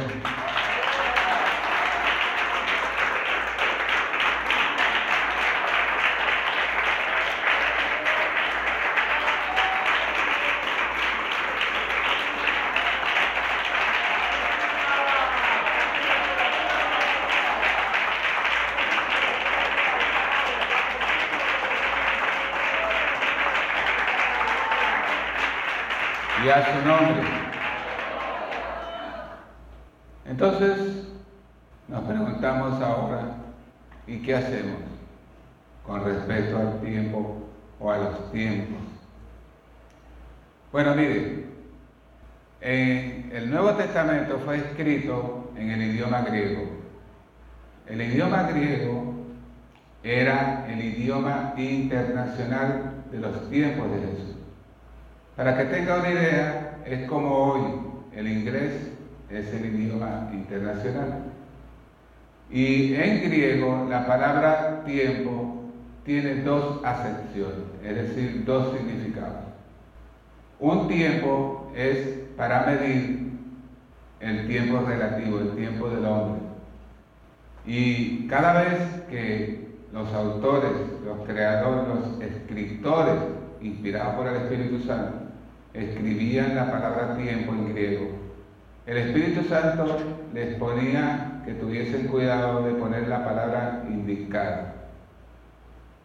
y 26.44 26.48
a 26.48 26.64
su 26.64 26.86
nombre. 26.86 27.21
Entonces 30.42 31.04
nos 31.86 32.02
preguntamos 32.02 32.82
ahora, 32.82 33.20
¿y 34.08 34.16
qué 34.22 34.34
hacemos 34.34 34.80
con 35.86 36.04
respecto 36.04 36.58
al 36.58 36.80
tiempo 36.80 37.48
o 37.78 37.92
a 37.92 37.98
los 37.98 38.32
tiempos? 38.32 38.82
Bueno, 40.72 40.96
mire, 40.96 41.44
el 42.60 43.50
Nuevo 43.52 43.70
Testamento 43.74 44.40
fue 44.44 44.56
escrito 44.56 45.52
en 45.56 45.70
el 45.70 45.80
idioma 45.80 46.22
griego. 46.22 46.70
El 47.86 48.02
idioma 48.02 48.42
griego 48.42 49.14
era 50.02 50.66
el 50.68 50.84
idioma 50.84 51.54
internacional 51.56 53.04
de 53.12 53.18
los 53.20 53.48
tiempos 53.48 53.92
de 53.92 54.00
Jesús. 54.00 54.36
Para 55.36 55.56
que 55.56 55.66
tenga 55.66 56.00
una 56.00 56.10
idea, 56.10 56.78
es 56.84 57.08
como 57.08 57.32
hoy 57.32 57.62
el 58.16 58.26
inglés 58.26 58.88
es 59.32 59.52
el 59.54 59.66
idioma 59.66 60.30
internacional. 60.32 61.24
Y 62.50 62.94
en 62.94 63.22
griego 63.22 63.86
la 63.88 64.06
palabra 64.06 64.82
tiempo 64.84 65.62
tiene 66.04 66.42
dos 66.42 66.84
acepciones, 66.84 67.64
es 67.82 67.96
decir, 67.96 68.44
dos 68.44 68.76
significados. 68.76 69.44
Un 70.60 70.86
tiempo 70.86 71.72
es 71.74 71.96
para 72.36 72.66
medir 72.66 73.32
el 74.20 74.46
tiempo 74.46 74.80
relativo, 74.86 75.40
el 75.40 75.56
tiempo 75.56 75.88
del 75.88 76.04
hombre. 76.04 76.42
Y 77.64 78.26
cada 78.28 78.62
vez 78.62 78.78
que 79.10 79.68
los 79.92 80.12
autores, 80.12 80.72
los 81.04 81.26
creadores, 81.26 81.88
los 81.88 82.22
escritores, 82.22 83.14
inspirados 83.60 84.14
por 84.14 84.26
el 84.26 84.36
Espíritu 84.36 84.80
Santo, 84.80 85.18
escribían 85.72 86.54
la 86.54 86.70
palabra 86.70 87.16
tiempo 87.16 87.52
en 87.52 87.72
griego. 87.72 88.21
El 88.86 88.96
Espíritu 88.96 89.44
Santo 89.48 89.96
les 90.34 90.56
ponía 90.56 91.42
que 91.44 91.54
tuviesen 91.54 92.08
cuidado 92.08 92.62
de 92.64 92.72
poner 92.74 93.06
la 93.06 93.24
palabra 93.24 93.84
indicar. 93.88 94.74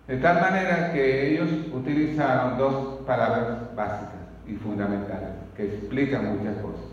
De 0.08 0.18
tal 0.18 0.42
manera 0.42 0.94
que 0.94 1.34
ellos 1.34 1.50
utilizaron 1.74 2.58
dos 2.58 3.02
palabras 3.06 3.76
básicas 3.76 4.14
y 4.46 4.54
fundamentales 4.54 5.30
que 5.56 5.66
explican 5.66 6.38
muchas 6.38 6.56
cosas. 6.58 6.86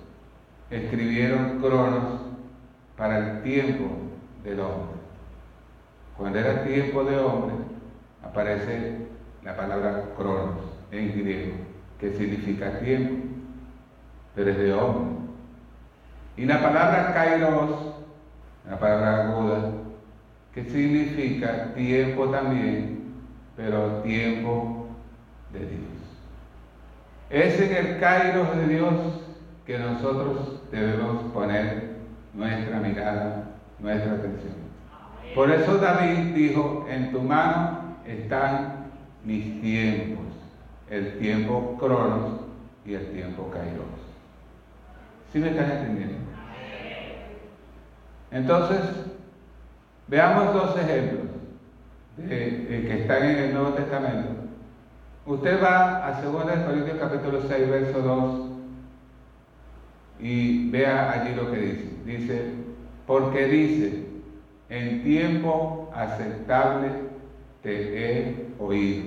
Escribieron 0.71 1.61
cronos 1.61 2.21
para 2.97 3.19
el 3.19 3.43
tiempo 3.43 3.85
del 4.43 4.61
hombre. 4.61 4.97
Cuando 6.17 6.39
era 6.39 6.65
tiempo 6.65 7.05
de 7.05 7.19
hombre, 7.19 7.57
aparece 8.23 8.97
la 9.43 9.55
palabra 9.57 10.05
cronos 10.17 10.57
en 10.91 11.13
griego 11.13 11.55
que 12.01 12.13
significa 12.15 12.79
tiempo, 12.81 13.15
pero 14.35 14.51
es 14.51 14.59
de 14.59 14.73
hombre. 14.73 15.24
Y 16.37 16.47
la 16.47 16.61
palabra 16.63 17.13
kairos, 17.15 17.95
la 18.69 18.79
palabra 18.79 19.25
aguda, 19.25 19.73
que 20.53 20.65
significa 20.65 21.73
tiempo 21.75 22.29
también, 22.29 23.15
pero 23.57 24.03
tiempo 24.03 24.87
de 25.53 25.61
Dios. 25.61 25.81
Es 27.31 27.61
en 27.61 27.75
el 27.77 28.01
kairos 28.01 28.57
de 28.57 28.67
Dios 28.69 28.95
que 29.67 29.79
nosotros 29.79 30.61
debemos 30.71 31.23
poner 31.33 31.95
nuestra 32.33 32.81
mirada, 32.81 33.45
nuestra 33.79 34.13
atención. 34.13 34.55
Por 35.35 35.51
eso 35.51 35.79
David 35.79 36.35
dijo, 36.35 36.87
en 36.89 37.11
tu 37.11 37.21
mano 37.21 37.97
están 38.07 38.91
mis 39.25 39.61
tiempos 39.61 40.25
el 40.91 41.19
tiempo 41.19 41.77
cronos 41.79 42.41
y 42.85 42.95
el 42.95 43.11
tiempo 43.13 43.51
kairos. 43.51 44.04
¿Sí 45.35 45.41
me 45.41 45.49
están 45.49 45.69
entendiendo? 45.69 46.15
Entonces, 48.31 48.79
veamos 50.07 50.55
dos 50.55 50.79
ejemplos 50.79 51.23
de, 52.17 52.85
que 52.87 53.01
están 53.01 53.25
en 53.25 53.39
el 53.39 53.55
Nuevo 53.55 53.71
Testamento. 53.71 54.29
Usted 55.27 55.61
va 55.61 56.07
a 56.07 56.23
2 56.23 56.45
Corintios 56.67 56.99
capítulo 57.01 57.41
6, 57.49 57.69
verso 57.69 57.99
2 57.99 58.51
y 60.21 60.71
vea 60.71 61.11
allí 61.11 61.35
lo 61.35 61.51
que 61.51 61.59
dice. 61.59 61.91
Dice, 62.05 62.51
porque 63.05 63.47
dice, 63.47 64.07
en 64.69 65.03
tiempo 65.03 65.91
aceptable 65.97 66.91
te 67.61 68.21
he 68.21 68.47
oído 68.61 69.07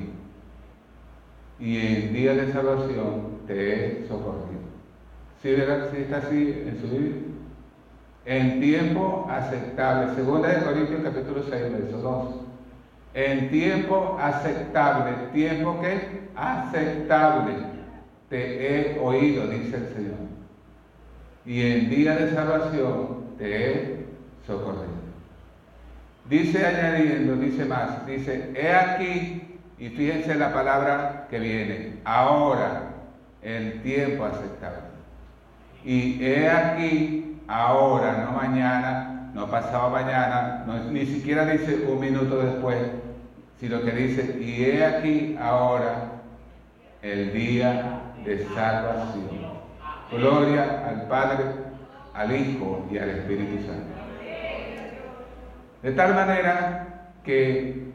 y 1.57 1.77
en 1.77 2.13
día 2.13 2.33
de 2.33 2.51
salvación 2.51 3.37
te 3.47 4.01
he 4.03 4.07
socorrido. 4.09 4.57
¿Sí, 5.41 5.52
¿verdad? 5.52 5.89
¿Sí 5.91 6.02
está 6.02 6.17
así 6.17 6.63
en 6.67 6.80
su 6.82 6.88
Biblia? 6.88 7.21
En 8.26 8.60
tiempo 8.60 9.28
aceptable. 9.30 10.15
Segunda 10.15 10.50
de 10.50 10.65
Corintios 10.65 11.02
capítulo 11.04 11.43
6, 11.50 11.71
verso 11.71 11.97
2. 11.97 12.36
En 13.13 13.50
tiempo 13.50 14.17
aceptable. 14.19 15.13
¿Tiempo 15.34 15.80
qué? 15.82 16.28
Aceptable. 16.36 17.54
Te 18.30 18.95
he 18.95 19.00
oído, 19.00 19.47
dice 19.47 19.78
el 19.78 19.93
Señor. 19.93 20.17
Y 21.45 21.62
en 21.62 21.89
día 21.89 22.15
de 22.15 22.32
salvación 22.32 23.36
te 23.38 23.71
he 23.71 24.06
socorrido. 24.45 24.97
Dice 26.30 26.65
añadiendo, 26.65 27.38
dice 27.38 27.63
más, 27.63 28.06
dice, 28.06 28.52
he 28.54 28.69
aquí 28.73 29.58
y 29.78 29.89
fíjense 29.89 30.36
la 30.36 30.52
palabra 30.52 31.28
que 31.30 31.39
viene, 31.39 32.00
ahora, 32.04 32.89
el 33.41 33.82
tiempo 33.82 34.26
aceptable. 34.26 34.96
Y 35.88 36.21
he 36.21 36.50
aquí, 36.50 37.39
ahora, 37.47 38.26
no 38.26 38.34
mañana, 38.34 39.32
no 39.34 39.50
pasado 39.50 39.89
mañana, 39.89 40.65
ni 40.91 41.06
siquiera 41.06 41.45
dice 41.45 41.86
un 41.88 42.02
minuto 42.02 42.39
después, 42.43 42.78
sino 43.58 43.82
que 43.82 43.91
dice, 43.91 44.38
y 44.38 44.65
he 44.65 44.86
aquí, 44.86 45.38
ahora, 45.39 46.12
el 47.02 47.32
día 47.32 48.02
de 48.26 48.45
salvación. 48.47 49.30
Gloria 50.12 50.89
al 50.89 51.08
Padre, 51.08 51.45
al 52.13 52.36
Hijo 52.36 52.86
y 52.91 52.97
al 52.97 53.10
Espíritu 53.10 53.65
Santo. 53.65 53.95
De 55.84 55.91
tal 55.93 56.15
manera 56.15 57.13
que 57.23 57.93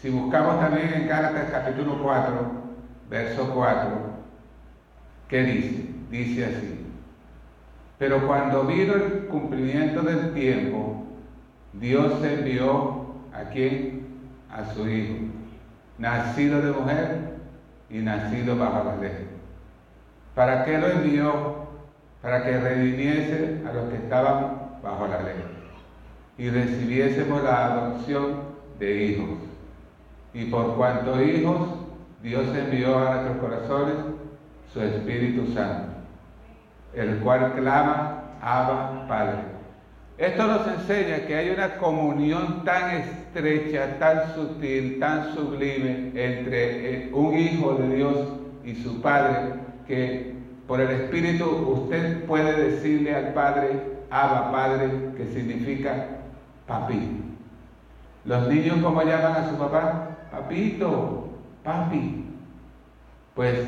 si 0.00 0.08
buscamos 0.08 0.60
también 0.60 0.94
en 0.94 1.08
Gálatas 1.08 1.50
capítulo 1.50 2.02
4, 2.02 2.52
verso 3.10 3.50
4, 3.54 3.90
¿qué 5.28 5.42
dice? 5.42 5.84
Dice 6.10 6.46
así. 6.46 6.84
Pero 7.98 8.26
cuando 8.26 8.64
vino 8.64 8.94
el 8.94 9.26
cumplimiento 9.26 10.02
del 10.02 10.32
tiempo, 10.34 11.04
Dios 11.72 12.22
envió 12.24 13.06
a 13.32 13.44
quién? 13.52 14.06
A 14.50 14.72
su 14.72 14.88
Hijo, 14.88 15.14
nacido 15.98 16.60
de 16.60 16.72
mujer 16.72 17.18
y 17.90 17.98
nacido 17.98 18.56
bajo 18.56 18.84
la 18.84 18.96
ley. 18.96 19.28
¿Para 20.34 20.64
qué 20.64 20.78
lo 20.78 20.88
envió? 20.88 21.64
Para 22.22 22.44
que 22.44 22.58
redimiese 22.58 23.62
a 23.68 23.72
los 23.72 23.90
que 23.90 23.96
estaban 23.96 24.78
bajo 24.82 25.06
la 25.06 25.22
ley 25.22 25.54
y 26.36 26.50
recibiésemos 26.50 27.42
la 27.42 27.66
adopción 27.66 28.40
de 28.78 29.04
hijos. 29.04 29.38
Y 30.32 30.46
por 30.46 30.74
cuanto 30.76 31.22
hijos, 31.22 31.68
Dios 32.22 32.46
envió 32.56 32.98
a 32.98 33.14
nuestros 33.14 33.36
corazones 33.38 33.94
su 34.72 34.80
Espíritu 34.80 35.52
Santo, 35.52 35.93
el 36.96 37.18
cual 37.18 37.52
clama, 37.54 38.22
Abba 38.40 39.06
Padre. 39.08 39.54
Esto 40.16 40.46
nos 40.46 40.66
enseña 40.68 41.26
que 41.26 41.34
hay 41.34 41.50
una 41.50 41.76
comunión 41.76 42.64
tan 42.64 42.96
estrecha, 42.96 43.98
tan 43.98 44.32
sutil, 44.34 45.00
tan 45.00 45.34
sublime 45.34 46.12
entre 46.14 47.06
eh, 47.06 47.10
un 47.12 47.36
hijo 47.36 47.74
de 47.74 47.96
Dios 47.96 48.28
y 48.64 48.76
su 48.76 49.00
Padre, 49.02 49.54
que 49.88 50.34
por 50.68 50.80
el 50.80 50.90
Espíritu 50.90 51.44
usted 51.46 52.24
puede 52.26 52.70
decirle 52.70 53.14
al 53.14 53.32
Padre, 53.34 53.94
Abba 54.10 54.52
Padre, 54.52 54.88
que 55.16 55.26
significa 55.26 56.06
papi. 56.66 57.22
Los 58.24 58.48
niños, 58.48 58.78
¿cómo 58.82 59.02
llaman 59.02 59.32
a 59.32 59.50
su 59.50 59.56
papá? 59.56 60.10
Papito, 60.30 61.28
papi. 61.64 62.24
Pues 63.34 63.58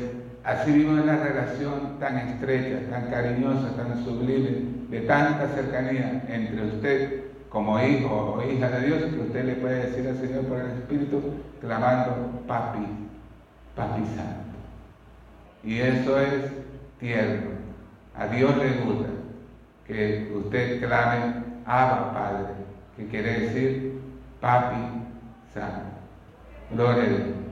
así 0.47 0.71
vimos 0.71 1.03
una 1.03 1.17
relación 1.17 1.99
tan 1.99 2.17
estrecha, 2.17 2.89
tan 2.89 3.09
cariñosa, 3.11 3.75
tan 3.75 4.03
sublime, 4.05 4.49
de 4.89 5.01
tanta 5.01 5.49
cercanía 5.49 6.23
entre 6.29 6.65
usted 6.67 7.23
como 7.49 7.77
hijo 7.81 8.37
o 8.37 8.49
hija 8.49 8.69
de 8.69 8.87
Dios, 8.87 9.03
que 9.13 9.19
usted 9.19 9.43
le 9.43 9.55
puede 9.55 9.87
decir 9.87 10.07
al 10.07 10.17
Señor 10.17 10.45
por 10.45 10.59
el 10.59 10.71
Espíritu, 10.71 11.21
clamando, 11.59 12.43
papi, 12.47 12.87
papi 13.75 14.05
santo. 14.15 14.57
Y 15.65 15.79
eso 15.79 16.17
es 16.17 16.45
tierno. 16.97 17.51
A 18.15 18.27
Dios 18.27 18.55
le 18.55 18.71
gusta 18.85 19.09
que 19.85 20.31
usted 20.33 20.79
clame, 20.79 21.43
Abba 21.65 22.13
Padre, 22.13 22.53
que 22.95 23.07
quiere 23.07 23.39
decir 23.41 23.99
papi 24.39 24.77
santo. 25.53 25.81
Gloria 26.71 27.03
a 27.03 27.07
Dios. 27.07 27.46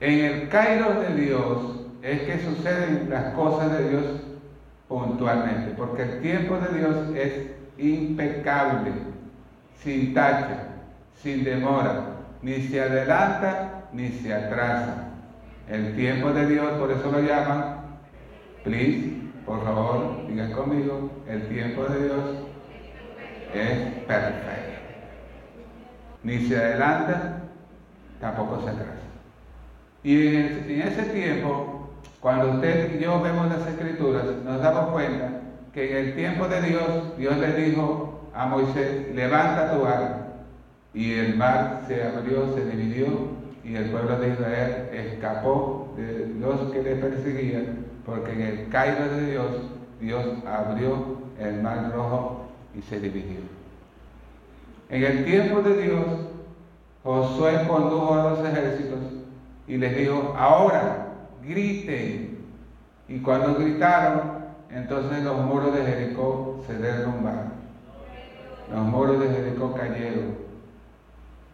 En 0.00 0.24
el 0.24 0.48
Cairo 0.48 1.00
de 1.00 1.14
Dios 1.20 1.80
es 2.02 2.20
que 2.22 2.38
suceden 2.38 3.08
las 3.10 3.34
cosas 3.34 3.72
de 3.72 3.88
Dios 3.88 4.04
puntualmente, 4.88 5.74
porque 5.76 6.02
el 6.02 6.20
tiempo 6.20 6.56
de 6.56 6.78
Dios 6.78 6.96
es 7.16 7.48
impecable, 7.78 8.92
sin 9.82 10.14
tacha, 10.14 10.68
sin 11.14 11.42
demora, 11.42 12.16
ni 12.42 12.54
se 12.62 12.80
adelanta 12.80 13.86
ni 13.92 14.08
se 14.08 14.32
atrasa. 14.32 15.08
El 15.68 15.96
tiempo 15.96 16.30
de 16.30 16.46
Dios, 16.46 16.72
por 16.78 16.92
eso 16.92 17.10
lo 17.10 17.20
llaman, 17.20 17.80
please, 18.62 19.14
por 19.44 19.64
favor, 19.64 20.26
digan 20.28 20.52
conmigo, 20.52 21.10
el 21.26 21.48
tiempo 21.48 21.84
de 21.84 22.04
Dios 22.04 22.24
es 23.52 23.78
perfecto. 24.04 24.78
Ni 26.22 26.38
se 26.46 26.56
adelanta, 26.56 27.42
tampoco 28.20 28.62
se 28.62 28.70
atrasa. 28.70 29.07
Y 30.04 30.36
en, 30.36 30.82
ese 30.86 31.02
tiempo, 31.04 31.88
cuando 32.20 32.52
usted 32.52 32.94
y 32.94 33.02
yo 33.02 33.20
vemos 33.20 33.48
las 33.48 33.66
escrituras, 33.66 34.24
nos 34.44 34.62
damos 34.62 34.90
cuenta 34.90 35.40
que 35.72 35.90
en 35.90 36.06
el 36.06 36.14
tiempo 36.14 36.46
de 36.48 36.62
Dios, 36.62 37.18
Dios 37.18 37.36
le 37.38 37.52
dijo 37.54 38.20
a 38.34 38.46
Moisés, 38.46 39.14
levanta 39.14 39.72
tu 39.72 39.84
arma. 39.84 40.26
Y 40.94 41.14
el 41.14 41.36
mar 41.36 41.82
se 41.86 42.02
abrió, 42.02 42.54
se 42.54 42.64
dividió, 42.64 43.06
y 43.64 43.74
el 43.74 43.90
pueblo 43.90 44.18
de 44.18 44.28
Israel 44.30 44.88
escapó 44.92 45.92
de 45.96 46.32
los 46.40 46.72
que 46.72 46.82
le 46.82 46.96
perseguían, 46.96 47.86
porque 48.06 48.32
en 48.32 48.40
el 48.40 48.68
Cairo 48.68 49.08
de 49.08 49.30
Dios, 49.30 49.46
Dios 50.00 50.24
abrió 50.46 51.18
el 51.38 51.60
mar 51.60 51.92
rojo 51.94 52.46
y 52.74 52.82
se 52.82 53.00
dividió. 53.00 53.40
En 54.88 55.04
el 55.04 55.24
tiempo 55.24 55.60
de 55.60 55.82
Dios, 55.82 56.04
Josué 57.04 57.66
condujo 57.68 58.14
a 58.14 58.30
los 58.30 58.46
ejércitos 58.46 59.17
y 59.68 59.76
les 59.76 59.96
dijo, 59.96 60.34
ahora 60.36 61.08
griten. 61.46 62.38
Y 63.06 63.20
cuando 63.20 63.54
gritaron, 63.54 64.38
entonces 64.70 65.22
los 65.22 65.40
muros 65.42 65.74
de 65.74 65.84
Jericó 65.84 66.64
se 66.66 66.74
derrumbaron. 66.74 67.52
Los 68.72 68.84
muros 68.84 69.20
de 69.20 69.28
Jericó 69.28 69.74
cayeron. 69.74 70.36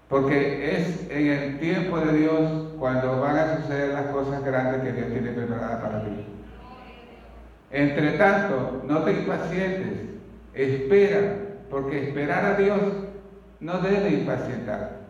Porque 0.09 0.77
es 0.77 1.11
en 1.11 1.27
el 1.27 1.59
tiempo 1.59 1.98
de 1.98 2.16
Dios 2.18 2.68
cuando 2.79 3.20
van 3.20 3.37
a 3.37 3.57
suceder 3.57 3.94
las 3.94 4.07
cosas 4.07 4.44
grandes 4.44 4.83
que 4.83 4.92
Dios 4.92 5.09
tiene 5.11 5.33
preparadas 5.33 5.81
para 5.81 6.05
ti. 6.05 6.27
Entre 7.72 8.12
tanto, 8.12 8.83
no 8.87 9.03
te 9.03 9.12
impacientes, 9.12 10.11
espera, 10.53 11.37
porque 11.68 12.09
esperar 12.09 12.44
a 12.44 12.55
Dios 12.55 12.79
no 13.59 13.79
debe 13.81 14.11
impacientar. 14.11 15.00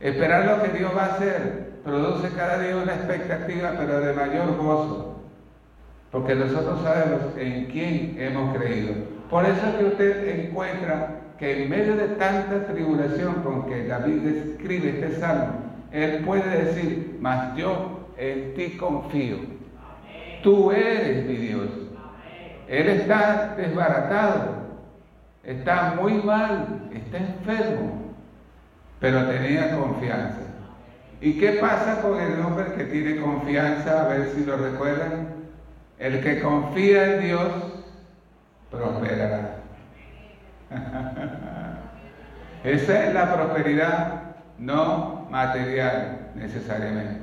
Esperar 0.00 0.44
lo 0.44 0.62
que 0.62 0.78
Dios 0.78 0.92
va 0.94 1.04
a 1.04 1.14
hacer 1.14 1.75
produce 1.86 2.28
cada 2.34 2.58
día 2.58 2.76
una 2.76 2.94
expectativa, 2.94 3.72
pero 3.78 4.00
de 4.00 4.12
mayor 4.12 4.56
gozo, 4.56 5.14
porque 6.10 6.34
nosotros 6.34 6.82
sabemos 6.82 7.20
en 7.38 7.66
quién 7.66 8.16
hemos 8.18 8.56
creído. 8.56 8.94
Por 9.30 9.44
eso 9.44 9.66
es 9.68 9.74
que 9.76 9.84
usted 9.84 10.46
encuentra 10.46 11.20
que 11.38 11.62
en 11.62 11.70
medio 11.70 11.96
de 11.96 12.08
tanta 12.16 12.66
tribulación 12.66 13.34
con 13.44 13.66
que 13.66 13.86
David 13.86 14.26
escribe 14.26 14.90
este 14.90 15.20
salmo, 15.20 15.60
él 15.92 16.24
puede 16.24 16.64
decir, 16.64 17.18
mas 17.20 17.56
yo 17.56 18.08
en 18.18 18.54
ti 18.54 18.76
confío. 18.76 19.36
Tú 20.42 20.72
eres 20.72 21.24
mi 21.24 21.36
Dios. 21.36 21.68
Él 22.68 22.88
está 22.88 23.54
desbaratado, 23.56 24.56
está 25.44 25.94
muy 26.00 26.14
mal, 26.14 26.88
está 26.92 27.18
enfermo, 27.18 28.12
pero 28.98 29.24
tenía 29.26 29.76
confianza. 29.76 30.45
¿Y 31.20 31.38
qué 31.38 31.52
pasa 31.52 32.02
con 32.02 32.20
el 32.20 32.40
hombre 32.40 32.74
que 32.76 32.84
tiene 32.84 33.20
confianza? 33.20 34.04
A 34.04 34.08
ver 34.08 34.32
si 34.34 34.44
lo 34.44 34.56
recuerdan. 34.56 35.34
El 35.98 36.22
que 36.22 36.40
confía 36.40 37.14
en 37.14 37.22
Dios 37.22 37.52
prosperará. 38.70 39.56
Esa 42.64 43.04
es 43.04 43.14
la 43.14 43.34
prosperidad 43.34 44.22
no 44.58 45.26
material 45.30 46.30
necesariamente. 46.34 47.20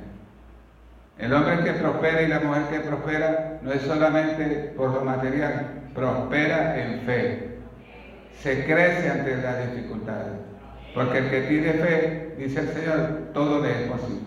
El 1.18 1.32
hombre 1.32 1.62
que 1.62 1.72
prospera 1.74 2.22
y 2.22 2.28
la 2.28 2.40
mujer 2.40 2.62
que 2.70 2.80
prospera 2.80 3.60
no 3.62 3.72
es 3.72 3.82
solamente 3.82 4.72
por 4.76 4.92
lo 4.92 5.02
material, 5.02 5.66
prospera 5.94 6.82
en 6.82 7.00
fe. 7.02 7.58
Se 8.40 8.64
crece 8.64 9.10
ante 9.10 9.36
las 9.36 9.72
dificultades. 9.72 10.32
Porque 10.94 11.18
el 11.18 11.30
que 11.30 11.40
tiene 11.42 11.72
fe, 11.72 12.34
dice 12.38 12.60
el 12.60 12.68
Señor, 12.68 13.30
todo 13.34 13.60
le 13.60 13.84
es 13.84 13.90
posible. 13.90 14.22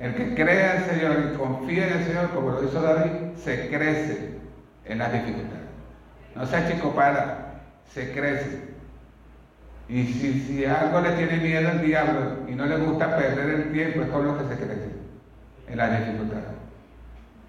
El 0.00 0.14
que 0.14 0.34
cree 0.34 0.66
al 0.66 0.84
Señor 0.84 1.30
y 1.32 1.36
confía 1.36 1.86
en 1.88 1.98
el 1.98 2.04
Señor, 2.04 2.30
como 2.30 2.50
lo 2.50 2.64
hizo 2.64 2.80
David, 2.80 3.36
se 3.36 3.68
crece 3.68 4.38
en 4.86 4.98
las 4.98 5.12
dificultades. 5.12 5.64
No 6.34 6.46
se 6.46 6.56
achicopada, 6.56 7.60
se 7.92 8.12
crece. 8.12 8.74
Y 9.88 10.06
si, 10.06 10.40
si 10.40 10.64
algo 10.64 11.00
le 11.00 11.12
tiene 11.12 11.36
miedo 11.36 11.68
al 11.68 11.82
diablo 11.82 12.38
y 12.48 12.54
no 12.54 12.64
le 12.64 12.76
gusta 12.78 13.16
perder 13.16 13.50
el 13.50 13.72
tiempo, 13.72 14.02
es 14.02 14.08
con 14.08 14.26
lo 14.26 14.38
que 14.38 14.54
se 14.54 14.56
crece 14.56 14.88
en 15.68 15.76
las 15.76 16.00
dificultades. 16.00 16.44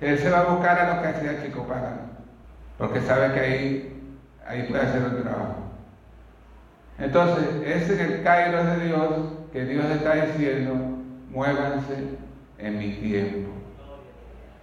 Él 0.02 0.20
se 0.20 0.30
va 0.30 0.42
a 0.42 0.44
buscar 0.44 0.78
a 0.78 0.94
los 0.94 1.02
que 1.02 1.08
hacía 1.08 1.32
achicopada, 1.32 1.96
porque 2.78 3.00
sabe 3.02 3.34
que 3.34 3.40
ahí, 3.40 4.14
ahí 4.46 4.64
puede 4.64 4.84
hacer 4.84 5.02
el 5.02 5.24
trabajo. 5.24 5.65
Entonces, 6.98 7.46
es 7.66 7.90
en 7.90 8.00
el 8.00 8.24
Cairo 8.24 8.64
de 8.64 8.86
Dios 8.86 9.10
que 9.52 9.66
Dios 9.66 9.86
está 9.86 10.26
diciendo, 10.26 10.74
muévanse 11.30 11.94
en 12.58 12.78
mi 12.78 12.92
tiempo. 12.94 13.50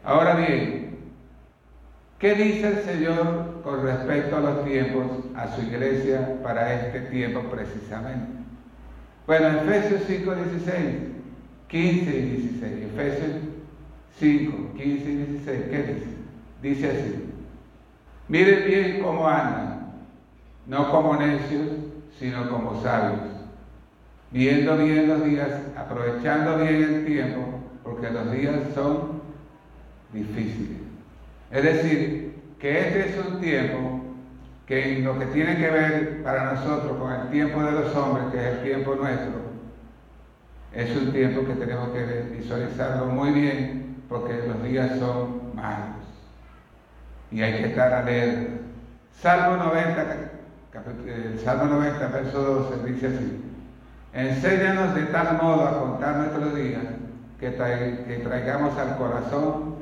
Ahora 0.04 0.34
bien, 0.34 0.98
¿qué 2.18 2.34
dice 2.34 2.68
el 2.68 2.78
Señor 2.80 3.60
con 3.62 3.82
respecto 3.82 4.36
a 4.36 4.40
los 4.40 4.64
tiempos, 4.64 5.06
a 5.36 5.54
su 5.54 5.62
iglesia 5.62 6.38
para 6.42 6.74
este 6.74 7.00
tiempo 7.02 7.42
precisamente? 7.50 8.32
Bueno, 9.26 9.48
Efesios 9.60 10.02
5, 10.06 10.34
16, 10.34 10.74
15 11.68 12.10
y 12.10 12.22
16. 12.22 12.72
Efesios 12.92 13.30
5, 14.18 14.74
15 14.76 15.10
y 15.10 15.16
16, 15.16 15.62
¿qué 15.70 15.78
dice? 15.78 16.06
Dice 16.62 16.90
así, 16.90 17.24
miren 18.28 18.64
bien 18.66 19.02
cómo 19.02 19.28
andan, 19.28 19.94
no 20.66 20.90
como 20.90 21.16
necios, 21.16 21.68
sino 22.18 22.48
como 22.50 22.82
sabios, 22.82 23.20
viendo 24.30 24.76
bien 24.76 25.08
los 25.08 25.24
días, 25.24 25.50
aprovechando 25.76 26.58
bien 26.58 26.82
el 26.82 27.06
tiempo, 27.06 27.60
porque 27.82 28.10
los 28.10 28.30
días 28.32 28.54
son 28.74 29.22
difíciles. 30.12 30.78
Es 31.50 31.62
decir, 31.62 32.40
que 32.58 32.80
este 32.80 33.10
es 33.10 33.26
un 33.26 33.40
tiempo 33.40 34.00
que 34.66 34.98
en 34.98 35.04
lo 35.04 35.18
que 35.18 35.26
tiene 35.26 35.56
que 35.56 35.70
ver 35.70 36.22
para 36.22 36.54
nosotros 36.54 36.96
con 36.98 37.12
el 37.12 37.28
tiempo 37.28 37.62
de 37.62 37.72
los 37.72 37.94
hombres, 37.94 38.26
que 38.32 38.38
es 38.38 38.54
el 38.54 38.62
tiempo 38.62 38.94
nuestro, 38.94 39.52
es 40.72 40.96
un 40.96 41.12
tiempo 41.12 41.44
que 41.44 41.54
tenemos 41.54 41.90
que 41.90 42.36
visualizarlo 42.38 43.06
muy 43.06 43.30
bien 43.32 43.96
porque 44.08 44.44
los 44.46 44.62
días 44.62 44.98
son 44.98 45.54
malos 45.54 46.02
y 47.32 47.42
hay 47.42 47.54
que 47.54 47.66
estar 47.68 47.92
alerta. 47.92 48.52
Salmo 49.20 49.56
90, 49.56 50.31
el 51.06 51.38
Salmo 51.38 51.64
90, 51.66 52.08
verso 52.08 52.42
12 52.42 52.92
dice 52.92 53.06
así, 53.06 53.40
enséñanos 54.12 54.94
de 54.94 55.02
tal 55.04 55.38
modo 55.40 55.66
a 55.66 55.78
contar 55.78 56.16
nuestros 56.16 56.54
días 56.54 56.82
que, 57.38 57.50
que 57.50 58.20
traigamos 58.22 58.76
al 58.78 58.96
corazón 58.96 59.76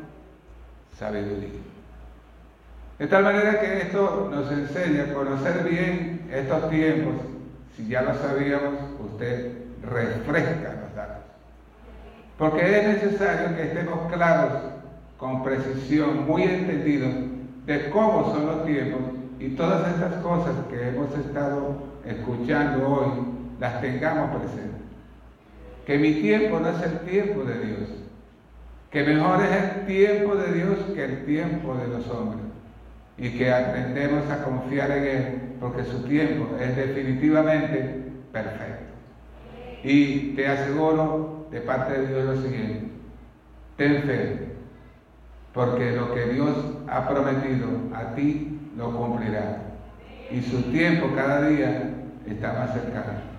sabiduría. 0.99 1.61
De 2.99 3.07
tal 3.07 3.25
manera 3.25 3.61
que 3.61 3.79
esto 3.79 4.29
nos 4.31 4.53
enseña 4.53 5.05
a 5.05 5.15
conocer 5.15 5.65
bien 5.65 6.29
estos 6.31 6.69
tiempos. 6.69 7.15
Si 7.75 7.89
ya 7.89 8.03
lo 8.03 8.15
sabíamos, 8.15 8.75
usted 9.01 9.53
refresca 9.83 10.75
los 10.83 10.95
datos. 10.95 11.25
Porque 12.37 12.79
es 12.79 13.03
necesario 13.03 13.57
que 13.57 13.63
estemos 13.63 14.13
claros, 14.13 14.53
con 15.17 15.43
precisión, 15.43 16.27
muy 16.27 16.43
entendidos 16.43 17.13
de 17.65 17.91
cómo 17.91 18.35
son 18.35 18.47
los 18.47 18.67
tiempos 18.67 19.01
y 19.41 19.49
todas 19.57 19.89
estas 19.95 20.23
cosas 20.23 20.55
que 20.69 20.89
hemos 20.89 21.17
estado 21.17 21.83
escuchando 22.05 22.87
hoy 22.87 23.25
las 23.59 23.81
tengamos 23.81 24.37
presentes. 24.37 24.83
Que 25.87 25.99
mi 25.99 26.13
tiempo 26.21 26.61
no 26.61 26.69
es 26.69 26.83
el 26.83 26.99
tiempo 27.01 27.45
de 27.45 27.59
Dios, 27.59 27.89
que 28.91 29.03
mejor 29.03 29.43
es 29.43 29.51
el 29.51 29.87
tiempo 29.87 30.37
de 30.37 30.53
Dios 30.53 30.79
que 30.95 31.05
el 31.05 31.25
tiempo 31.25 31.75
de 31.75 31.89
los 31.89 32.07
hombres 32.09 32.45
y 33.17 33.31
que 33.31 33.53
aprendemos 33.53 34.31
a 34.31 34.45
confiar 34.45 34.91
en 34.91 35.05
Él 35.05 35.41
porque 35.59 35.85
su 35.85 36.03
tiempo 36.05 36.57
es 36.61 36.77
definitivamente 36.77 38.13
perfecto. 38.33 38.93
Y 39.83 40.35
te 40.35 40.49
aseguro 40.49 41.47
de 41.51 41.63
parte 41.63 41.99
de 41.99 42.07
Dios 42.09 42.25
lo 42.25 42.43
siguiente, 42.43 42.89
ten 43.77 44.03
fe, 44.03 44.39
porque 45.55 45.93
lo 45.93 46.15
que 46.15 46.27
Dios 46.27 46.57
ha 46.89 47.09
prometido 47.09 47.69
a 47.95 48.15
ti 48.15 48.60
lo 48.77 48.97
cumplirá. 48.97 49.59
Y 50.31 50.43
su 50.43 50.63
tiempo 50.71 51.11
cada 51.15 51.49
día 51.49 51.91
está 52.27 52.53
más 52.53 52.73
cercano. 52.73 53.31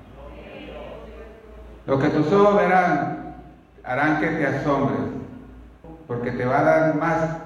Lo 1.88 2.00
que 2.00 2.10
tus 2.10 2.32
ojos 2.32 2.58
verán 2.58 3.36
harán 3.84 4.20
que 4.20 4.28
te 4.28 4.48
asombres, 4.48 5.00
porque 6.08 6.32
te 6.32 6.46
va 6.46 6.60
a 6.60 6.64
dar 6.64 6.96
más 6.96 7.38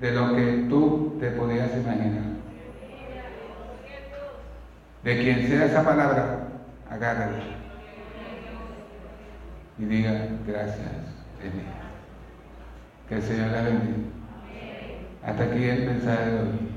de 0.00 0.12
lo 0.12 0.34
que 0.34 0.66
tú 0.68 1.16
te 1.20 1.30
podías 1.30 1.70
imaginar. 1.76 2.36
De 5.04 5.22
quien 5.22 5.46
sea 5.46 5.66
esa 5.66 5.84
palabra, 5.84 6.48
agárrala 6.90 7.56
y 9.78 9.84
diga 9.84 10.28
gracias, 10.46 10.88
Que 13.08 13.14
el 13.14 13.22
Señor 13.22 13.48
la 13.48 13.62
bendiga. 13.62 13.96
Hasta 15.24 15.44
aquí 15.44 15.64
el 15.64 15.86
mensaje 15.86 16.30
de 16.30 16.38
hoy. 16.40 16.75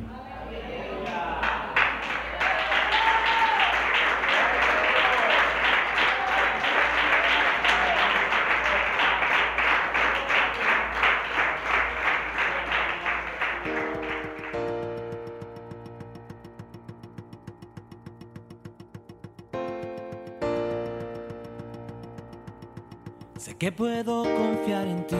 Que 23.70 23.76
puedo 23.76 24.24
confiar 24.24 24.88
en 24.88 25.06
ti 25.06 25.16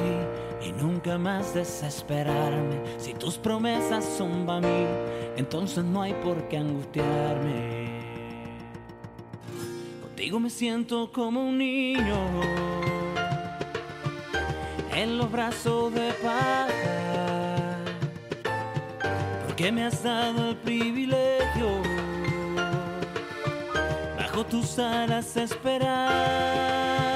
y 0.68 0.72
nunca 0.72 1.20
más 1.20 1.54
desesperarme. 1.54 2.82
Si 2.98 3.14
tus 3.14 3.38
promesas 3.38 4.04
son 4.04 4.48
para 4.48 4.62
mí, 4.62 4.86
entonces 5.38 5.84
no 5.84 6.02
hay 6.02 6.14
por 6.14 6.48
qué 6.48 6.58
angustiarme. 6.58 8.00
Contigo 10.02 10.40
me 10.40 10.50
siento 10.50 11.12
como 11.12 11.48
un 11.48 11.60
niño 11.60 12.18
en 14.96 15.20
los 15.20 15.32
brazos 15.32 15.94
de 15.94 16.12
paz. 16.24 16.72
Porque 19.46 19.72
me 19.72 19.84
has 19.84 20.02
dado 20.02 20.50
el 20.50 20.56
privilegio 20.56 21.84
bajo 24.18 24.44
tus 24.44 24.80
alas 24.80 25.38
esperar 25.38 27.09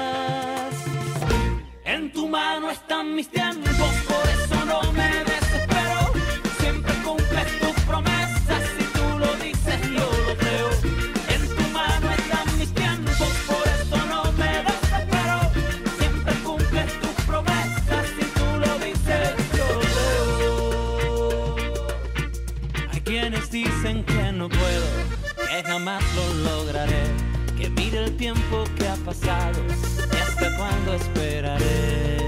mano 2.34 2.68
están 2.68 3.14
mis 3.14 3.28
tiempos, 3.28 3.94
por 4.08 4.26
eso 4.36 4.64
no 4.64 4.92
me 4.92 5.08
desespero. 5.30 6.00
Siempre 6.58 6.92
cumples 7.04 7.48
tus 7.60 7.76
promesas, 7.84 8.62
si 8.76 8.84
tú 8.96 9.06
lo 9.22 9.30
dices 9.36 9.80
yo 9.96 10.06
lo 10.26 10.34
creo. 10.42 10.68
En 11.34 11.42
tu 11.56 11.64
mano 11.78 12.06
están 12.10 12.46
mis 12.58 12.72
tiempos, 12.74 13.30
por 13.50 13.64
eso 13.78 13.98
no 14.12 14.22
me 14.40 14.52
desespero. 14.68 15.36
Siempre 16.00 16.34
cumples 16.48 16.90
tus 17.02 17.16
promesas, 17.30 18.04
si 18.16 18.24
tú 18.38 18.46
lo 18.64 18.72
dices 18.86 19.28
yo 19.58 19.66
lo 19.80 19.86
creo. 19.94 20.66
Hay 22.90 23.00
quienes 23.02 23.48
dicen 23.48 24.04
que 24.04 24.32
no 24.32 24.48
puedo, 24.48 24.88
que 25.48 25.62
jamás 25.62 26.02
lo 26.16 26.24
lograré. 26.50 27.04
Que 27.56 27.70
mire 27.70 27.98
el 28.06 28.16
tiempo 28.16 28.64
que 28.76 28.88
ha 28.88 28.96
pasado 29.10 29.60
hasta 30.20 30.56
cuándo 30.56 30.94
esperaré 30.94 32.23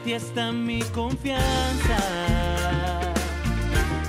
ti 0.00 0.12
está 0.12 0.52
mi 0.52 0.82
confianza 0.94 1.98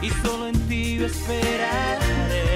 y 0.02 0.10
solo 0.10 0.48
en 0.48 0.68
ti 0.68 1.04
esperaré. 1.04 2.55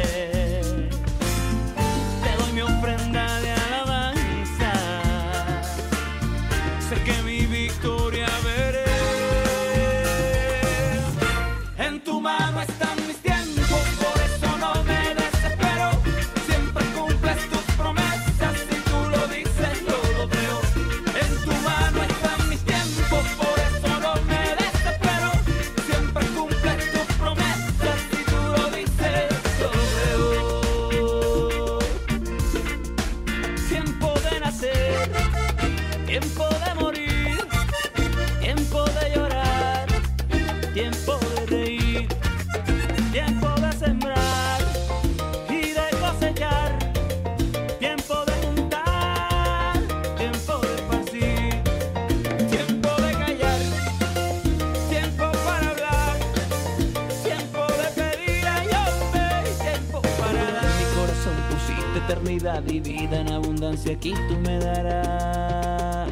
Vida 62.40 63.20
en 63.20 63.32
abundancia 63.32 63.94
aquí 63.94 64.14
tú 64.28 64.36
me 64.38 64.60
darás. 64.60 66.10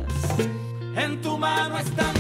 En 0.95 1.21
tu 1.21 1.37
mano 1.37 1.77
está 1.77 2.16